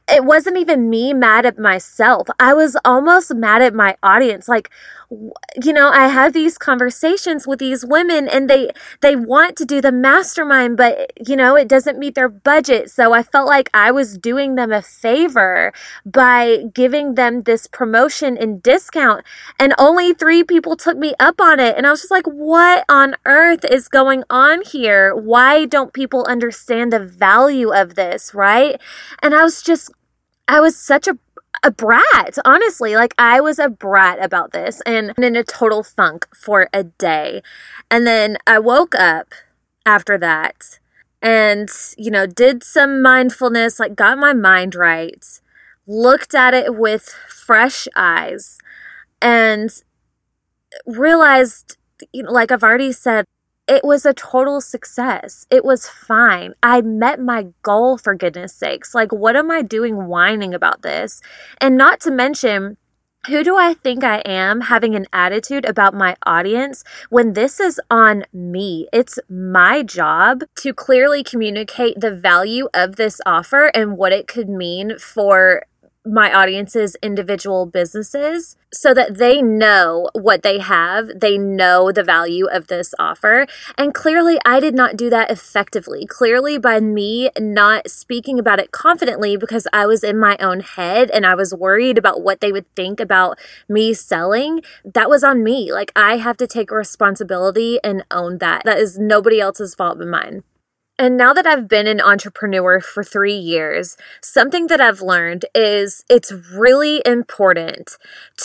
it 0.09 0.25
wasn't 0.25 0.57
even 0.57 0.89
me 0.89 1.13
mad 1.13 1.45
at 1.45 1.59
myself. 1.59 2.27
I 2.39 2.53
was 2.53 2.75
almost 2.83 3.33
mad 3.33 3.61
at 3.61 3.73
my 3.73 3.95
audience. 4.01 4.47
Like, 4.47 4.69
you 5.11 5.73
know, 5.73 5.89
I 5.89 6.07
have 6.07 6.33
these 6.33 6.57
conversations 6.57 7.47
with 7.47 7.57
these 7.57 7.83
women 7.83 8.27
and 8.27 8.47
they 8.49 8.69
they 9.01 9.15
want 9.15 9.55
to 9.57 9.65
do 9.65 9.81
the 9.81 9.91
mastermind, 9.91 10.77
but 10.77 11.11
you 11.27 11.35
know, 11.35 11.55
it 11.55 11.67
doesn't 11.67 11.97
meet 11.97 12.13
their 12.13 12.29
budget. 12.29 12.91
So 12.91 13.11
I 13.13 13.23
felt 13.23 13.47
like 13.47 13.69
I 13.73 13.91
was 13.91 14.19
doing 14.19 14.53
them 14.55 14.71
a 14.71 14.83
favor 14.83 15.73
by 16.05 16.65
giving 16.73 17.15
them 17.15 17.41
this 17.41 17.65
promotion 17.65 18.37
and 18.37 18.61
discount. 18.61 19.25
And 19.59 19.73
only 19.79 20.13
3 20.13 20.43
people 20.43 20.75
took 20.75 20.97
me 20.97 21.15
up 21.19 21.41
on 21.41 21.59
it. 21.59 21.75
And 21.75 21.87
I 21.87 21.91
was 21.91 22.01
just 22.01 22.11
like, 22.11 22.27
"What 22.27 22.85
on 22.87 23.15
earth 23.25 23.65
is 23.65 23.87
going 23.87 24.23
on 24.29 24.61
here? 24.61 25.15
Why 25.15 25.65
don't 25.65 25.93
people 25.93 26.23
understand 26.25 26.93
the 26.93 26.99
value 26.99 27.73
of 27.73 27.95
this?" 27.95 28.33
Right? 28.35 28.79
And 29.23 29.33
I 29.33 29.43
was 29.43 29.63
just 29.63 29.91
I 30.47 30.59
was 30.59 30.75
such 30.75 31.07
a 31.07 31.17
a 31.63 31.71
brat, 31.71 32.37
honestly. 32.45 32.95
Like 32.95 33.13
I 33.17 33.41
was 33.41 33.59
a 33.59 33.69
brat 33.69 34.23
about 34.23 34.51
this 34.51 34.81
and 34.85 35.13
in 35.17 35.35
a 35.35 35.43
total 35.43 35.83
funk 35.83 36.27
for 36.35 36.69
a 36.73 36.83
day. 36.83 37.41
And 37.89 38.05
then 38.05 38.37
I 38.47 38.59
woke 38.59 38.95
up 38.95 39.33
after 39.85 40.17
that 40.17 40.79
and, 41.21 41.69
you 41.97 42.11
know, 42.11 42.25
did 42.25 42.63
some 42.63 43.01
mindfulness, 43.01 43.79
like 43.79 43.95
got 43.95 44.17
my 44.17 44.33
mind 44.33 44.75
right, 44.75 45.25
looked 45.87 46.33
at 46.33 46.53
it 46.53 46.75
with 46.75 47.09
fresh 47.27 47.87
eyes 47.95 48.57
and 49.21 49.69
realized, 50.85 51.77
you 52.13 52.23
know, 52.23 52.31
like 52.31 52.51
I've 52.51 52.63
already 52.63 52.91
said, 52.91 53.25
it 53.69 53.85
was 53.85 54.05
a 54.05 54.13
total 54.13 54.59
success. 54.61 55.45
It 55.51 55.63
was 55.63 55.87
fine. 55.87 56.53
I 56.63 56.81
met 56.81 57.19
my 57.19 57.47
goal 57.61 57.97
for 57.97 58.15
goodness 58.15 58.53
sakes. 58.53 58.95
Like, 58.95 59.13
what 59.13 59.35
am 59.35 59.51
I 59.51 59.61
doing 59.61 60.07
whining 60.07 60.53
about 60.53 60.81
this? 60.81 61.21
And 61.61 61.77
not 61.77 61.99
to 62.01 62.11
mention, 62.11 62.77
who 63.27 63.43
do 63.43 63.57
I 63.57 63.73
think 63.73 64.03
I 64.03 64.19
am 64.19 64.61
having 64.61 64.95
an 64.95 65.05
attitude 65.13 65.65
about 65.65 65.93
my 65.93 66.15
audience 66.25 66.83
when 67.09 67.33
this 67.33 67.59
is 67.59 67.79
on 67.91 68.23
me? 68.33 68.87
It's 68.91 69.19
my 69.29 69.83
job 69.83 70.43
to 70.61 70.73
clearly 70.73 71.23
communicate 71.23 71.99
the 71.99 72.15
value 72.15 72.69
of 72.73 72.95
this 72.95 73.21
offer 73.25 73.65
and 73.75 73.97
what 73.97 74.13
it 74.13 74.27
could 74.27 74.49
mean 74.49 74.97
for 74.97 75.63
my 76.05 76.33
audience's 76.33 76.95
individual 77.01 77.65
businesses 77.65 78.55
so 78.71 78.93
that 78.93 79.17
they 79.17 79.41
know 79.41 80.09
what 80.13 80.43
they 80.43 80.59
have. 80.59 81.09
They 81.19 81.37
know 81.37 81.91
the 81.91 82.03
value 82.03 82.47
of 82.47 82.67
this 82.67 82.93
offer. 82.97 83.47
And 83.77 83.93
clearly, 83.93 84.37
I 84.45 84.59
did 84.59 84.75
not 84.75 84.95
do 84.95 85.09
that 85.09 85.29
effectively. 85.29 86.05
Clearly, 86.05 86.57
by 86.57 86.79
me 86.79 87.29
not 87.37 87.89
speaking 87.89 88.39
about 88.39 88.59
it 88.59 88.71
confidently 88.71 89.35
because 89.37 89.67
I 89.73 89.85
was 89.85 90.03
in 90.03 90.19
my 90.19 90.37
own 90.39 90.61
head 90.61 91.11
and 91.11 91.25
I 91.25 91.35
was 91.35 91.53
worried 91.53 91.97
about 91.97 92.21
what 92.21 92.39
they 92.39 92.51
would 92.51 92.73
think 92.75 92.99
about 92.99 93.37
me 93.67 93.93
selling, 93.93 94.61
that 94.85 95.09
was 95.09 95.23
on 95.23 95.43
me. 95.43 95.73
Like, 95.73 95.91
I 95.95 96.17
have 96.17 96.37
to 96.37 96.47
take 96.47 96.71
responsibility 96.71 97.79
and 97.83 98.05
own 98.09 98.37
that. 98.37 98.63
That 98.63 98.79
is 98.79 98.97
nobody 98.97 99.41
else's 99.41 99.75
fault 99.75 99.97
but 99.97 100.07
mine. 100.07 100.43
And 100.99 101.15
now 101.15 101.31
that 101.31 101.47
I've 101.47 101.69
been 101.69 101.87
an 101.87 102.01
entrepreneur 102.01 102.81
for 102.81 103.05
three 103.05 103.37
years, 103.37 103.95
something 104.21 104.67
that 104.67 104.81
I've 104.81 105.01
learned 105.01 105.45
is 105.55 106.03
it's 106.09 106.33
really 106.33 107.01
important 107.05 107.97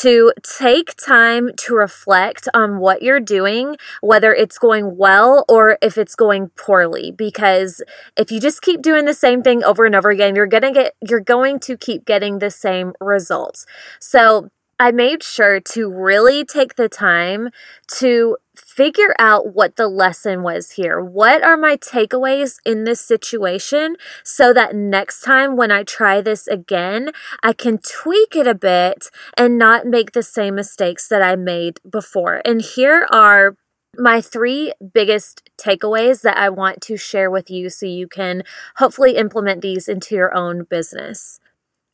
to 0.02 0.32
take 0.44 0.94
time 0.94 1.50
to 1.56 1.74
reflect 1.74 2.48
on 2.54 2.78
what 2.78 3.02
you're 3.02 3.18
doing, 3.18 3.76
whether 4.02 4.32
it's 4.32 4.56
going 4.56 4.96
well 4.96 5.44
or 5.48 5.78
if 5.82 5.98
it's 5.98 6.14
going 6.14 6.50
poorly. 6.50 7.10
Because 7.10 7.82
if 8.16 8.30
you 8.30 8.38
just 8.38 8.62
keep 8.62 8.82
doing 8.82 9.04
the 9.04 9.14
same 9.14 9.42
thing 9.42 9.64
over 9.64 9.84
and 9.84 9.96
over 9.96 10.10
again, 10.10 10.36
you're 10.36 10.46
gonna 10.46 10.72
get 10.72 10.94
you're 11.00 11.18
going 11.18 11.58
to 11.58 11.76
keep 11.76 12.04
getting 12.04 12.38
the 12.38 12.52
same 12.52 12.92
results. 13.00 13.66
So 13.98 14.50
I 14.78 14.92
made 14.92 15.22
sure 15.22 15.60
to 15.60 15.90
really 15.90 16.44
take 16.44 16.76
the 16.76 16.88
time 16.88 17.50
to 17.98 18.36
figure 18.56 19.14
out 19.18 19.54
what 19.54 19.76
the 19.76 19.88
lesson 19.88 20.42
was 20.42 20.72
here. 20.72 21.00
What 21.00 21.44
are 21.44 21.56
my 21.56 21.76
takeaways 21.76 22.56
in 22.64 22.84
this 22.84 23.00
situation 23.00 23.96
so 24.22 24.52
that 24.52 24.74
next 24.74 25.20
time 25.20 25.56
when 25.56 25.70
I 25.70 25.82
try 25.82 26.20
this 26.20 26.46
again, 26.46 27.10
I 27.42 27.52
can 27.52 27.78
tweak 27.78 28.36
it 28.36 28.46
a 28.46 28.54
bit 28.54 29.10
and 29.36 29.58
not 29.58 29.86
make 29.86 30.12
the 30.12 30.22
same 30.22 30.54
mistakes 30.54 31.08
that 31.08 31.22
I 31.22 31.36
made 31.36 31.80
before. 31.88 32.42
And 32.44 32.62
here 32.62 33.06
are 33.10 33.56
my 33.96 34.20
three 34.20 34.72
biggest 34.92 35.48
takeaways 35.56 36.22
that 36.22 36.36
I 36.36 36.48
want 36.48 36.80
to 36.82 36.96
share 36.96 37.30
with 37.30 37.50
you 37.50 37.70
so 37.70 37.86
you 37.86 38.08
can 38.08 38.42
hopefully 38.76 39.16
implement 39.16 39.62
these 39.62 39.88
into 39.88 40.14
your 40.14 40.34
own 40.34 40.64
business. 40.64 41.38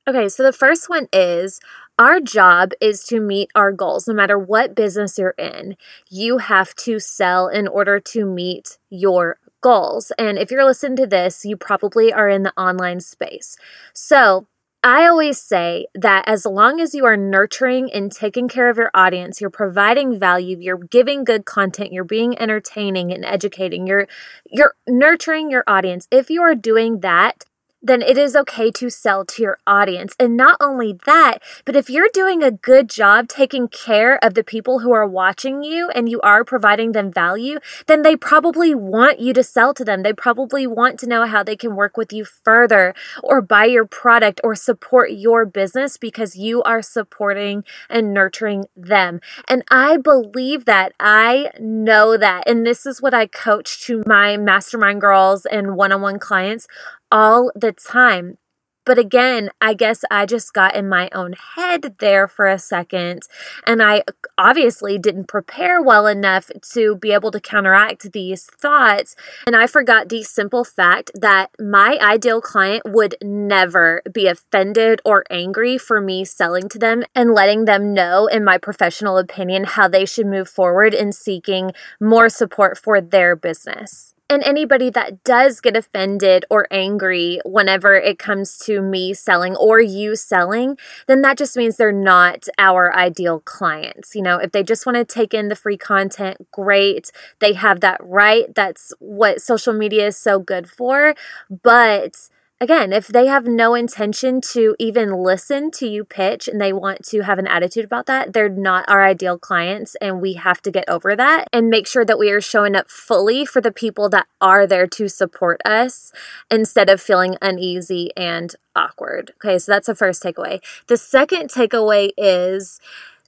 Okay, 0.09 0.29
so 0.29 0.43
the 0.43 0.53
first 0.53 0.89
one 0.89 1.09
is 1.13 1.61
our 2.01 2.19
job 2.19 2.73
is 2.81 3.05
to 3.05 3.21
meet 3.21 3.51
our 3.55 3.73
goals. 3.73 4.09
No 4.09 4.15
matter 4.15 4.39
what 4.39 4.75
business 4.75 5.19
you're 5.19 5.35
in, 5.37 5.77
you 6.09 6.39
have 6.39 6.75
to 6.77 6.99
sell 6.99 7.47
in 7.47 7.69
order 7.69 8.01
to 8.01 8.25
meet 8.25 8.79
your 8.89 9.37
goals. 9.61 10.11
And 10.19 10.39
if 10.39 10.51
you're 10.51 10.65
listening 10.65 10.97
to 10.97 11.07
this, 11.07 11.45
you 11.45 11.59
probably 11.59 12.11
are 12.11 12.31
in 12.31 12.43
the 12.43 12.59
online 12.59 13.01
space. 13.01 13.59
So, 13.93 14.47
I 14.83 15.07
always 15.07 15.39
say 15.39 15.89
that 15.95 16.27
as 16.27 16.47
long 16.47 16.81
as 16.81 16.95
you 16.95 17.05
are 17.05 17.17
nurturing 17.17 17.93
and 17.93 18.11
taking 18.11 18.49
care 18.49 18.71
of 18.71 18.79
your 18.79 18.91
audience, 18.95 19.39
you're 19.39 19.51
providing 19.51 20.19
value, 20.19 20.57
you're 20.59 20.79
giving 20.79 21.23
good 21.23 21.45
content, 21.45 21.93
you're 21.93 22.03
being 22.03 22.39
entertaining 22.39 23.13
and 23.13 23.23
educating, 23.23 23.87
you're 23.87 24.09
you're 24.51 24.75
nurturing 24.89 25.51
your 25.51 25.65
audience. 25.67 26.09
If 26.11 26.31
you 26.31 26.41
are 26.41 26.55
doing 26.55 27.01
that, 27.01 27.45
then 27.83 28.03
it 28.03 28.19
is 28.19 28.37
okay 28.37 28.71
to 28.73 28.91
sell 28.91 29.25
to 29.25 29.43
your 29.43 29.59
audience. 29.67 30.15
And 30.19 30.37
not 30.37 30.57
only 30.61 30.99
that, 31.07 31.39
but 31.65 31.77
if 31.77 31.89
you're 31.89 32.11
doing 32.13 32.43
a 32.43 32.51
good 32.51 32.89
job 32.89 33.29
taking 33.29 33.69
care 33.69 34.23
of 34.23 34.35
the 34.35 34.45
people 34.45 34.81
who 34.81 34.93
are 34.93 35.07
watching 35.07 35.63
you 35.63 35.89
and 35.91 36.09
you 36.09 36.21
are 36.21 36.45
providing 36.45 36.93
them 36.93 37.13
value, 37.13 37.59
then 37.87 38.03
they 38.03 38.17
probably 38.17 38.75
want 38.75 39.21
you 39.21 39.33
to 39.33 39.43
sell 39.43 39.73
to 39.75 39.85
them. 39.85 40.03
They 40.03 40.13
probably 40.13 40.67
want 40.67 40.99
to 41.01 41.07
know 41.07 41.27
how 41.27 41.43
they 41.43 41.57
can 41.57 41.75
work 41.75 41.97
with 41.97 42.13
you 42.13 42.25
further 42.25 42.95
or 43.23 43.41
buy 43.41 43.65
your 43.65 43.87
product 43.87 44.41
or 44.45 44.55
support 44.55 45.13
your 45.13 45.47
business 45.47 45.97
because 45.97 46.37
you 46.37 46.63
are 46.63 46.83
supporting 46.83 47.65
and 47.89 48.13
nurturing 48.13 48.67
them. 48.77 49.21
And 49.49 49.65
I 49.71 49.97
believe 49.97 50.65
that. 50.67 50.93
I 51.01 51.51
know 51.59 52.17
that. 52.17 52.45
And 52.47 52.67
this 52.67 52.85
is 52.85 53.01
what 53.01 53.15
I 53.15 53.27
coach 53.27 53.83
to 53.87 54.03
my 54.07 54.37
mastermind 54.37 55.01
girls 55.01 55.47
and 55.47 55.77
one 55.77 55.93
on 55.93 56.03
one 56.03 56.19
clients 56.19 56.67
all 57.11 57.51
the 57.55 57.73
time. 57.73 58.39
But 58.87 58.99
again, 58.99 59.51
I 59.61 59.75
guess 59.75 60.05
I 60.11 60.25
just 60.25 60.55
got 60.55 60.75
in 60.75 60.89
my 60.89 61.11
own 61.15 61.35
head 61.55 61.97
there 62.01 62.27
for 62.27 62.47
a 62.47 62.59
second. 62.59 63.23
And 63.67 63.83
I 63.83 64.03
obviously 64.39 64.99
didn't 64.99 65.29
prepare 65.29 65.83
well 65.83 66.07
enough 66.07 66.51
to 66.73 66.97
be 66.97 67.13
able 67.13 67.31
to 67.31 67.41
counteract 67.41 68.13
these 68.13 68.47
thoughts. 68.47 69.15
And 69.47 69.55
I 69.55 69.67
forgot 69.67 70.09
the 70.09 70.23
simple 70.23 70.65
fact 70.65 71.11
that 71.15 71.51
my 71.61 71.99
ideal 72.01 72.41
client 72.41 72.83
would 72.87 73.17
never 73.23 74.03
be 74.11 74.27
offended 74.27 75.03
or 75.05 75.25
angry 75.31 75.77
for 75.77 76.01
me 76.01 76.25
selling 76.25 76.69
to 76.71 76.79
them 76.79 77.05
and 77.15 77.35
letting 77.35 77.67
them 77.67 77.93
know, 77.93 78.27
in 78.29 78.43
my 78.45 78.57
professional 78.57 79.19
opinion, 79.19 79.65
how 79.65 79.89
they 79.89 80.07
should 80.07 80.27
move 80.27 80.49
forward 80.49 80.95
in 80.95 81.13
seeking 81.13 81.73
more 82.01 82.31
support 82.31 82.79
for 82.79 83.01
their 83.01 83.37
business. 83.37 84.15
And 84.31 84.45
anybody 84.45 84.91
that 84.91 85.25
does 85.25 85.61
get 85.61 85.77
offended 85.77 86.45
or 86.49 86.69
angry 86.71 87.41
whenever 87.45 87.95
it 87.95 88.21
comes 88.21 88.57
to 88.59 88.81
me 88.81 89.13
selling 89.13 89.57
or 89.57 89.81
you 89.81 90.15
selling, 90.15 90.79
then 91.09 91.21
that 91.23 91.37
just 91.37 91.57
means 91.57 91.77
they're 91.77 91.91
not 91.91 92.47
our 92.57 92.95
ideal 92.95 93.41
clients. 93.41 94.15
You 94.15 94.23
know, 94.23 94.37
if 94.37 94.53
they 94.53 94.63
just 94.63 94.87
want 94.87 94.97
to 94.97 95.05
take 95.05 95.35
in 95.35 95.49
the 95.49 95.57
free 95.57 95.77
content, 95.77 96.47
great. 96.53 97.11
They 97.41 97.55
have 97.55 97.81
that 97.81 98.01
right. 98.05 98.55
That's 98.55 98.93
what 99.01 99.43
social 99.43 99.73
media 99.73 100.07
is 100.07 100.17
so 100.17 100.39
good 100.39 100.71
for. 100.71 101.17
But 101.65 102.31
again, 102.61 102.93
if 102.93 103.09
they 103.09 103.27
have 103.27 103.47
no 103.47 103.75
intention 103.75 104.41
to 104.41 104.77
even 104.79 105.13
listen 105.13 105.71
to 105.71 105.87
you 105.89 106.05
pitch 106.05 106.47
and 106.47 106.61
they 106.61 106.73
want 106.73 107.05
to 107.07 107.23
have 107.23 107.39
an 107.39 107.47
attitude 107.47 107.85
about 107.85 108.07
that, 108.07 108.33
they're 108.33 108.49
not 108.49 108.85
our 108.89 109.05
ideal 109.05 109.39
clients. 109.39 109.97
And 110.01 110.21
we 110.21 110.35
have 110.35 110.61
to 110.63 110.71
get 110.71 110.89
over 110.89 111.17
that 111.17 111.49
and 111.53 111.71
make 111.71 111.87
sure 111.87 112.05
that 112.05 112.19
we 112.19 112.31
are 112.31 112.41
showing 112.41 112.77
up 112.77 112.91
fully 112.91 113.47
for 113.47 113.61
the 113.61 113.73
people 113.73 114.09
that 114.11 114.27
are 114.41 114.67
there 114.67 114.87
to 114.89 115.09
support 115.09 115.61
us 115.65 116.13
instead 116.51 116.91
of 116.91 117.01
feeling 117.01 117.37
uneasy 117.41 118.11
and 118.17 118.55
awkward. 118.77 119.33
Okay, 119.37 119.59
so 119.59 119.73
that's 119.73 119.87
the 119.87 119.95
first 119.95 120.23
takeaway. 120.23 120.61
The 120.87 120.97
second 120.97 121.51
takeaway 121.51 122.11
is. 122.17 122.81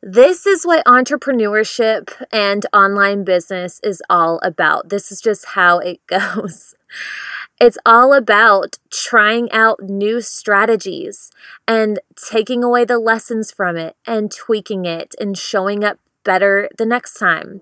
This 0.05 0.47
is 0.47 0.67
what 0.67 0.85
entrepreneurship 0.85 2.11
and 2.33 2.67
online 2.73 3.23
business 3.23 3.79
is 3.85 4.03
all 4.11 4.41
about. 4.43 4.89
This 4.89 5.13
is 5.13 5.21
just 5.21 5.45
how 5.45 5.79
it 5.79 6.05
goes. 6.09 6.75
It's 7.63 7.79
all 7.87 8.13
about 8.13 8.81
trying 8.91 9.49
out 9.53 9.79
new 9.81 10.21
strategies 10.21 11.31
and 11.69 12.01
taking 12.17 12.65
away 12.65 12.85
the 12.85 12.99
lessons 12.99 13.53
from 13.53 13.77
it 13.77 13.95
and 14.05 14.33
tweaking 14.33 14.85
it 14.85 15.15
and 15.21 15.39
showing 15.39 15.85
up 15.85 16.01
better 16.25 16.69
the 16.77 16.85
next 16.85 17.15
time. 17.15 17.61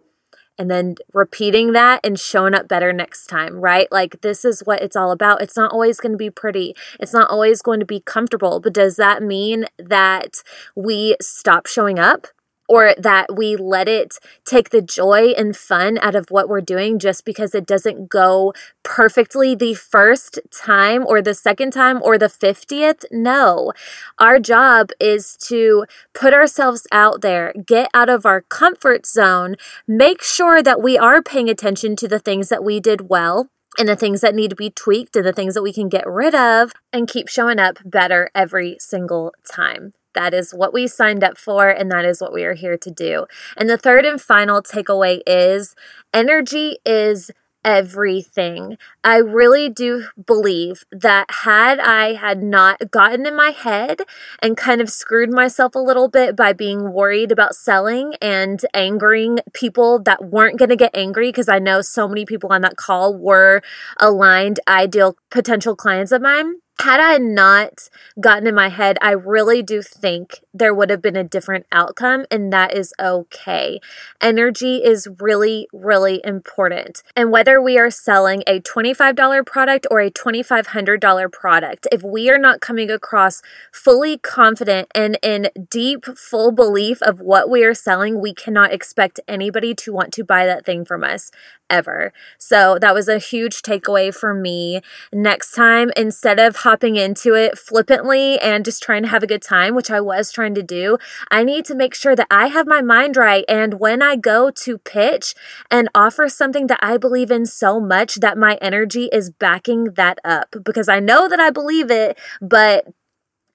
And 0.58 0.70
then 0.70 0.94
repeating 1.12 1.72
that 1.72 2.00
and 2.02 2.18
showing 2.18 2.54
up 2.54 2.66
better 2.66 2.94
next 2.94 3.26
time, 3.26 3.56
right? 3.56 3.92
Like, 3.92 4.22
this 4.22 4.42
is 4.42 4.62
what 4.64 4.80
it's 4.80 4.96
all 4.96 5.10
about. 5.10 5.42
It's 5.42 5.56
not 5.58 5.70
always 5.70 6.00
going 6.00 6.12
to 6.12 6.18
be 6.18 6.30
pretty. 6.30 6.74
It's 6.98 7.12
not 7.12 7.28
always 7.28 7.60
going 7.60 7.80
to 7.80 7.86
be 7.86 8.00
comfortable. 8.00 8.58
But 8.58 8.72
does 8.72 8.96
that 8.96 9.22
mean 9.22 9.66
that 9.76 10.42
we 10.74 11.14
stop 11.20 11.66
showing 11.66 11.98
up? 11.98 12.26
Or 12.70 12.94
that 12.96 13.34
we 13.34 13.56
let 13.56 13.88
it 13.88 14.14
take 14.44 14.70
the 14.70 14.80
joy 14.80 15.30
and 15.36 15.56
fun 15.56 15.98
out 16.00 16.14
of 16.14 16.30
what 16.30 16.48
we're 16.48 16.60
doing 16.60 17.00
just 17.00 17.24
because 17.24 17.52
it 17.52 17.66
doesn't 17.66 18.08
go 18.08 18.54
perfectly 18.84 19.56
the 19.56 19.74
first 19.74 20.38
time 20.52 21.04
or 21.04 21.20
the 21.20 21.34
second 21.34 21.72
time 21.72 22.00
or 22.00 22.16
the 22.16 22.26
50th. 22.26 23.04
No. 23.10 23.72
Our 24.20 24.38
job 24.38 24.90
is 25.00 25.36
to 25.48 25.84
put 26.14 26.32
ourselves 26.32 26.86
out 26.92 27.22
there, 27.22 27.52
get 27.66 27.90
out 27.92 28.08
of 28.08 28.24
our 28.24 28.42
comfort 28.42 29.04
zone, 29.04 29.56
make 29.88 30.22
sure 30.22 30.62
that 30.62 30.80
we 30.80 30.96
are 30.96 31.20
paying 31.20 31.50
attention 31.50 31.96
to 31.96 32.06
the 32.06 32.20
things 32.20 32.50
that 32.50 32.62
we 32.62 32.78
did 32.78 33.08
well 33.08 33.48
and 33.78 33.88
the 33.88 33.96
things 33.96 34.20
that 34.20 34.36
need 34.36 34.50
to 34.50 34.56
be 34.56 34.70
tweaked 34.70 35.16
and 35.16 35.26
the 35.26 35.32
things 35.32 35.54
that 35.54 35.62
we 35.62 35.72
can 35.72 35.88
get 35.88 36.06
rid 36.06 36.36
of 36.36 36.72
and 36.92 37.08
keep 37.08 37.28
showing 37.28 37.58
up 37.58 37.78
better 37.84 38.30
every 38.32 38.76
single 38.78 39.34
time. 39.50 39.92
That 40.14 40.34
is 40.34 40.52
what 40.52 40.72
we 40.72 40.86
signed 40.86 41.24
up 41.24 41.38
for, 41.38 41.68
and 41.68 41.90
that 41.90 42.04
is 42.04 42.20
what 42.20 42.32
we 42.32 42.44
are 42.44 42.54
here 42.54 42.76
to 42.76 42.90
do. 42.90 43.26
And 43.56 43.68
the 43.68 43.78
third 43.78 44.04
and 44.04 44.20
final 44.20 44.62
takeaway 44.62 45.20
is 45.26 45.74
energy 46.12 46.78
is 46.84 47.30
everything. 47.64 48.78
I 49.04 49.16
really 49.16 49.68
do 49.68 50.04
believe 50.26 50.84
that 50.90 51.26
had 51.30 51.78
I 51.78 52.14
had 52.14 52.42
not 52.42 52.90
gotten 52.90 53.26
in 53.26 53.36
my 53.36 53.50
head 53.50 54.02
and 54.42 54.56
kind 54.56 54.80
of 54.80 54.90
screwed 54.90 55.30
myself 55.30 55.74
a 55.74 55.78
little 55.80 56.08
bit 56.08 56.36
by 56.36 56.52
being 56.52 56.92
worried 56.92 57.32
about 57.32 57.54
selling 57.54 58.14
and 58.20 58.60
angering 58.72 59.40
people 59.52 59.98
that 60.04 60.24
weren't 60.24 60.58
going 60.58 60.70
to 60.70 60.76
get 60.76 60.94
angry 60.94 61.28
because 61.28 61.48
I 61.48 61.58
know 61.58 61.82
so 61.82 62.08
many 62.08 62.24
people 62.24 62.52
on 62.52 62.62
that 62.62 62.76
call 62.76 63.14
were 63.14 63.62
aligned 63.98 64.60
ideal 64.66 65.16
potential 65.30 65.76
clients 65.76 66.12
of 66.12 66.22
mine 66.22 66.54
had 66.80 67.00
I 67.00 67.18
not 67.18 67.88
gotten 68.20 68.46
in 68.46 68.54
my 68.54 68.68
head, 68.68 68.96
I 69.02 69.12
really 69.12 69.62
do 69.62 69.82
think 69.82 70.40
there 70.52 70.74
would 70.74 70.90
have 70.90 71.02
been 71.02 71.16
a 71.16 71.24
different 71.24 71.66
outcome, 71.70 72.24
and 72.30 72.52
that 72.52 72.74
is 72.74 72.92
okay. 72.98 73.80
Energy 74.20 74.76
is 74.76 75.08
really, 75.20 75.68
really 75.72 76.20
important. 76.24 77.02
And 77.14 77.30
whether 77.30 77.60
we 77.60 77.78
are 77.78 77.90
selling 77.90 78.42
a 78.46 78.60
$25 78.60 79.46
product 79.46 79.86
or 79.90 80.00
a 80.00 80.10
$2,500 80.10 81.32
product, 81.32 81.86
if 81.92 82.02
we 82.02 82.30
are 82.30 82.38
not 82.38 82.60
coming 82.60 82.90
across 82.90 83.42
fully 83.72 84.18
confident 84.18 84.88
and 84.94 85.18
in 85.22 85.48
deep, 85.70 86.04
full 86.16 86.50
belief 86.50 87.02
of 87.02 87.20
what 87.20 87.50
we 87.50 87.64
are 87.64 87.74
selling, 87.74 88.20
we 88.20 88.34
cannot 88.34 88.72
expect 88.72 89.20
anybody 89.28 89.74
to 89.74 89.92
want 89.92 90.12
to 90.14 90.24
buy 90.24 90.46
that 90.46 90.64
thing 90.64 90.84
from 90.84 91.04
us 91.04 91.30
ever. 91.70 92.12
So 92.38 92.78
that 92.80 92.94
was 92.94 93.08
a 93.08 93.18
huge 93.18 93.62
takeaway 93.62 94.14
for 94.14 94.34
me. 94.34 94.82
Next 95.12 95.52
time, 95.52 95.90
instead 95.96 96.38
of 96.38 96.56
hopping 96.56 96.96
into 96.96 97.34
it 97.34 97.56
flippantly 97.58 98.38
and 98.40 98.64
just 98.64 98.82
trying 98.82 99.02
to 99.02 99.08
have 99.08 99.22
a 99.22 99.26
good 99.26 99.42
time, 99.42 99.74
which 99.74 99.90
I 99.90 100.00
was 100.00 100.32
trying 100.32 100.54
to 100.56 100.62
do, 100.62 100.98
I 101.30 101.44
need 101.44 101.64
to 101.66 101.74
make 101.74 101.94
sure 101.94 102.16
that 102.16 102.26
I 102.30 102.48
have 102.48 102.66
my 102.66 102.82
mind 102.82 103.16
right. 103.16 103.44
And 103.48 103.80
when 103.80 104.02
I 104.02 104.16
go 104.16 104.50
to 104.50 104.78
pitch 104.78 105.34
and 105.70 105.88
offer 105.94 106.28
something 106.28 106.66
that 106.66 106.80
I 106.82 106.96
believe 106.96 107.30
in 107.30 107.46
so 107.46 107.80
much, 107.80 108.16
that 108.16 108.36
my 108.36 108.58
energy 108.60 109.08
is 109.12 109.30
backing 109.30 109.92
that 109.94 110.18
up 110.24 110.56
because 110.64 110.88
I 110.88 111.00
know 111.00 111.28
that 111.28 111.40
I 111.40 111.50
believe 111.50 111.90
it, 111.90 112.18
but 112.40 112.86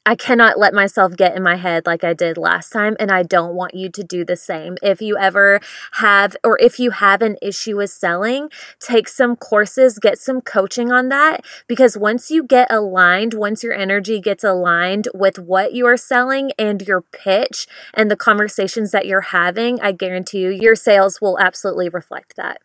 I 0.07 0.13
cannot 0.13 0.59
let 0.59 0.71
myself 0.71 1.15
get 1.15 1.35
in 1.35 1.41
my 1.41 1.55
head 1.55 1.87
like 1.87 2.03
I 2.03 2.13
did 2.13 2.37
last 2.37 2.69
time, 2.69 2.95
and 2.99 3.11
I 3.11 3.23
don't 3.23 3.55
want 3.55 3.73
you 3.73 3.89
to 3.89 4.03
do 4.03 4.23
the 4.23 4.35
same. 4.35 4.77
If 4.83 5.01
you 5.01 5.17
ever 5.17 5.59
have, 5.93 6.37
or 6.43 6.59
if 6.61 6.79
you 6.79 6.91
have 6.91 7.23
an 7.23 7.37
issue 7.41 7.77
with 7.77 7.89
selling, 7.89 8.49
take 8.79 9.07
some 9.07 9.35
courses, 9.35 9.97
get 9.97 10.19
some 10.19 10.41
coaching 10.41 10.91
on 10.91 11.09
that, 11.09 11.43
because 11.67 11.97
once 11.97 12.29
you 12.29 12.43
get 12.43 12.71
aligned, 12.71 13.33
once 13.33 13.63
your 13.63 13.73
energy 13.73 14.19
gets 14.21 14.43
aligned 14.43 15.07
with 15.15 15.39
what 15.39 15.73
you 15.73 15.87
are 15.87 15.97
selling 15.97 16.51
and 16.59 16.83
your 16.83 17.01
pitch 17.01 17.65
and 17.91 18.11
the 18.11 18.15
conversations 18.15 18.91
that 18.91 19.07
you're 19.07 19.21
having, 19.21 19.81
I 19.81 19.91
guarantee 19.91 20.41
you, 20.41 20.49
your 20.51 20.75
sales 20.75 21.19
will 21.19 21.39
absolutely 21.39 21.89
reflect 21.89 22.35
that. 22.35 22.61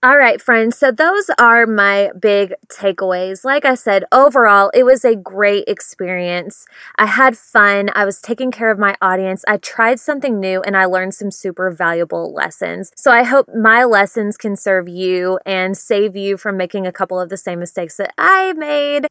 All 0.00 0.16
right, 0.16 0.40
friends. 0.40 0.78
So 0.78 0.92
those 0.92 1.28
are 1.40 1.66
my 1.66 2.12
big 2.16 2.54
takeaways. 2.68 3.44
Like 3.44 3.64
I 3.64 3.74
said, 3.74 4.04
overall, 4.12 4.70
it 4.72 4.84
was 4.84 5.04
a 5.04 5.16
great 5.16 5.64
experience. 5.66 6.66
I 6.96 7.06
had 7.06 7.36
fun. 7.36 7.90
I 7.96 8.04
was 8.04 8.20
taking 8.20 8.52
care 8.52 8.70
of 8.70 8.78
my 8.78 8.94
audience. 9.02 9.44
I 9.48 9.56
tried 9.56 9.98
something 9.98 10.38
new 10.38 10.62
and 10.62 10.76
I 10.76 10.84
learned 10.84 11.14
some 11.14 11.32
super 11.32 11.72
valuable 11.72 12.32
lessons. 12.32 12.92
So 12.96 13.10
I 13.10 13.24
hope 13.24 13.48
my 13.52 13.82
lessons 13.82 14.36
can 14.36 14.54
serve 14.54 14.88
you 14.88 15.40
and 15.44 15.76
save 15.76 16.14
you 16.14 16.36
from 16.36 16.56
making 16.56 16.86
a 16.86 16.92
couple 16.92 17.18
of 17.18 17.28
the 17.28 17.36
same 17.36 17.58
mistakes 17.58 17.96
that 17.96 18.14
I 18.16 18.52
made. 18.52 19.08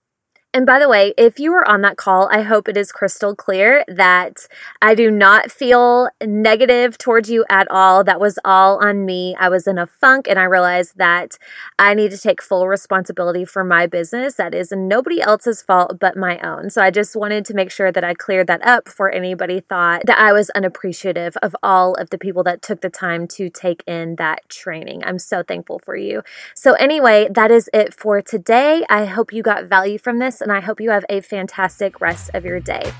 And 0.53 0.65
by 0.65 0.79
the 0.79 0.87
way, 0.87 1.13
if 1.17 1.39
you 1.39 1.51
were 1.51 1.67
on 1.67 1.81
that 1.81 1.97
call, 1.97 2.29
I 2.31 2.41
hope 2.41 2.69
it 2.69 2.77
is 2.77 2.91
crystal 2.91 3.35
clear 3.35 3.83
that 3.87 4.47
I 4.81 4.95
do 4.95 5.11
not 5.11 5.51
feel 5.51 6.09
negative 6.25 6.97
towards 6.97 7.29
you 7.29 7.45
at 7.49 7.69
all. 7.69 8.03
That 8.03 8.21
was 8.21 8.39
all 8.45 8.83
on 8.83 9.05
me. 9.05 9.35
I 9.37 9.49
was 9.49 9.67
in 9.67 9.77
a 9.77 9.85
funk 9.85 10.25
and 10.27 10.39
I 10.39 10.45
realized 10.45 10.97
that 10.97 11.37
I 11.77 11.93
need 11.93 12.11
to 12.11 12.17
take 12.17 12.41
full 12.41 12.67
responsibility 12.67 13.43
for 13.43 13.63
my 13.65 13.87
business. 13.87 14.35
That 14.35 14.55
is 14.55 14.71
nobody 14.71 15.21
else's 15.21 15.61
fault 15.61 15.99
but 15.99 16.15
my 16.15 16.39
own. 16.39 16.69
So 16.69 16.81
I 16.81 16.91
just 16.91 17.15
wanted 17.15 17.43
to 17.45 17.53
make 17.53 17.69
sure 17.69 17.91
that 17.91 18.05
I 18.05 18.13
cleared 18.13 18.47
that 18.47 18.65
up 18.65 18.85
before 18.85 19.11
anybody 19.11 19.59
thought 19.59 20.03
that 20.05 20.17
I 20.17 20.31
was 20.31 20.49
unappreciative 20.51 21.35
of 21.37 21.55
all 21.61 21.93
of 21.95 22.09
the 22.09 22.17
people 22.17 22.43
that 22.43 22.61
took 22.61 22.79
the 22.79 22.89
time 22.89 23.27
to 23.29 23.49
take 23.49 23.83
in 23.85 24.15
that 24.15 24.47
training. 24.47 25.03
I'm 25.03 25.19
so 25.19 25.43
thankful 25.43 25.79
for 25.83 25.97
you. 25.97 26.23
So, 26.55 26.73
anyway, 26.73 27.27
that 27.31 27.51
is 27.51 27.69
it 27.73 27.93
for 27.93 28.21
today. 28.21 28.85
I 28.89 29.05
hope 29.05 29.33
you 29.33 29.43
got 29.43 29.65
value 29.65 29.97
from 29.97 30.19
this 30.19 30.36
this, 30.37 30.41
and 30.41 30.51
I 30.51 30.59
hope 30.59 30.79
you 30.79 30.89
have 30.89 31.05
a 31.09 31.21
fantastic 31.21 32.01
rest 32.01 32.31
of 32.33 32.45
your 32.45 32.59
day. 32.59 32.91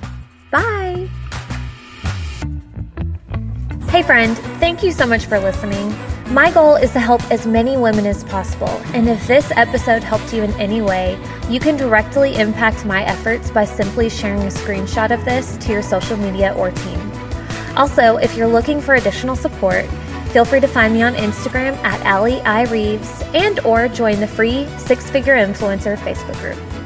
Bye. 0.52 1.10
Hey, 3.90 4.04
friend, 4.04 4.38
thank 4.60 4.84
you 4.84 4.92
so 4.92 5.06
much 5.06 5.26
for 5.26 5.40
listening. 5.40 5.96
My 6.34 6.52
goal 6.52 6.76
is 6.76 6.92
to 6.92 7.00
help 7.00 7.22
as 7.32 7.48
many 7.48 7.78
women 7.78 8.06
as 8.06 8.24
possible, 8.26 8.82
and 8.94 9.08
if 9.08 9.26
this 9.28 9.50
episode 9.52 10.04
helped 10.04 10.34
you 10.34 10.44
in 10.44 10.52
any 10.60 10.82
way, 10.82 11.18
you 11.50 11.60
can 11.60 11.78
directly 11.78 12.36
impact 12.36 12.86
my 12.86 13.04
efforts 13.06 13.50
by 13.50 13.64
simply 13.64 14.10
sharing 14.10 14.42
a 14.42 14.48
screenshot 14.48 15.12
of 15.12 15.24
this 15.24 15.56
to 15.58 15.72
your 15.72 15.82
social 15.82 16.18
media 16.18 16.54
or 16.56 16.72
team. 16.72 17.12
Also, 17.78 18.18
if 18.18 18.36
you're 18.36 18.48
looking 18.48 18.82
for 18.82 18.96
additional 18.96 19.38
support, 19.38 19.86
feel 20.34 20.44
free 20.44 20.60
to 20.60 20.68
find 20.68 20.94
me 20.94 21.02
on 21.02 21.14
Instagram 21.14 21.78
at 21.84 22.02
Allie 22.02 22.42
I. 22.42 22.64
Reeves 22.64 23.22
and 23.34 23.62
or 23.62 23.88
join 23.88 24.20
the 24.20 24.28
free 24.28 24.68
Six 24.80 25.10
Figure 25.10 25.36
Influencer 25.36 25.96
Facebook 25.98 26.38
group. 26.42 26.77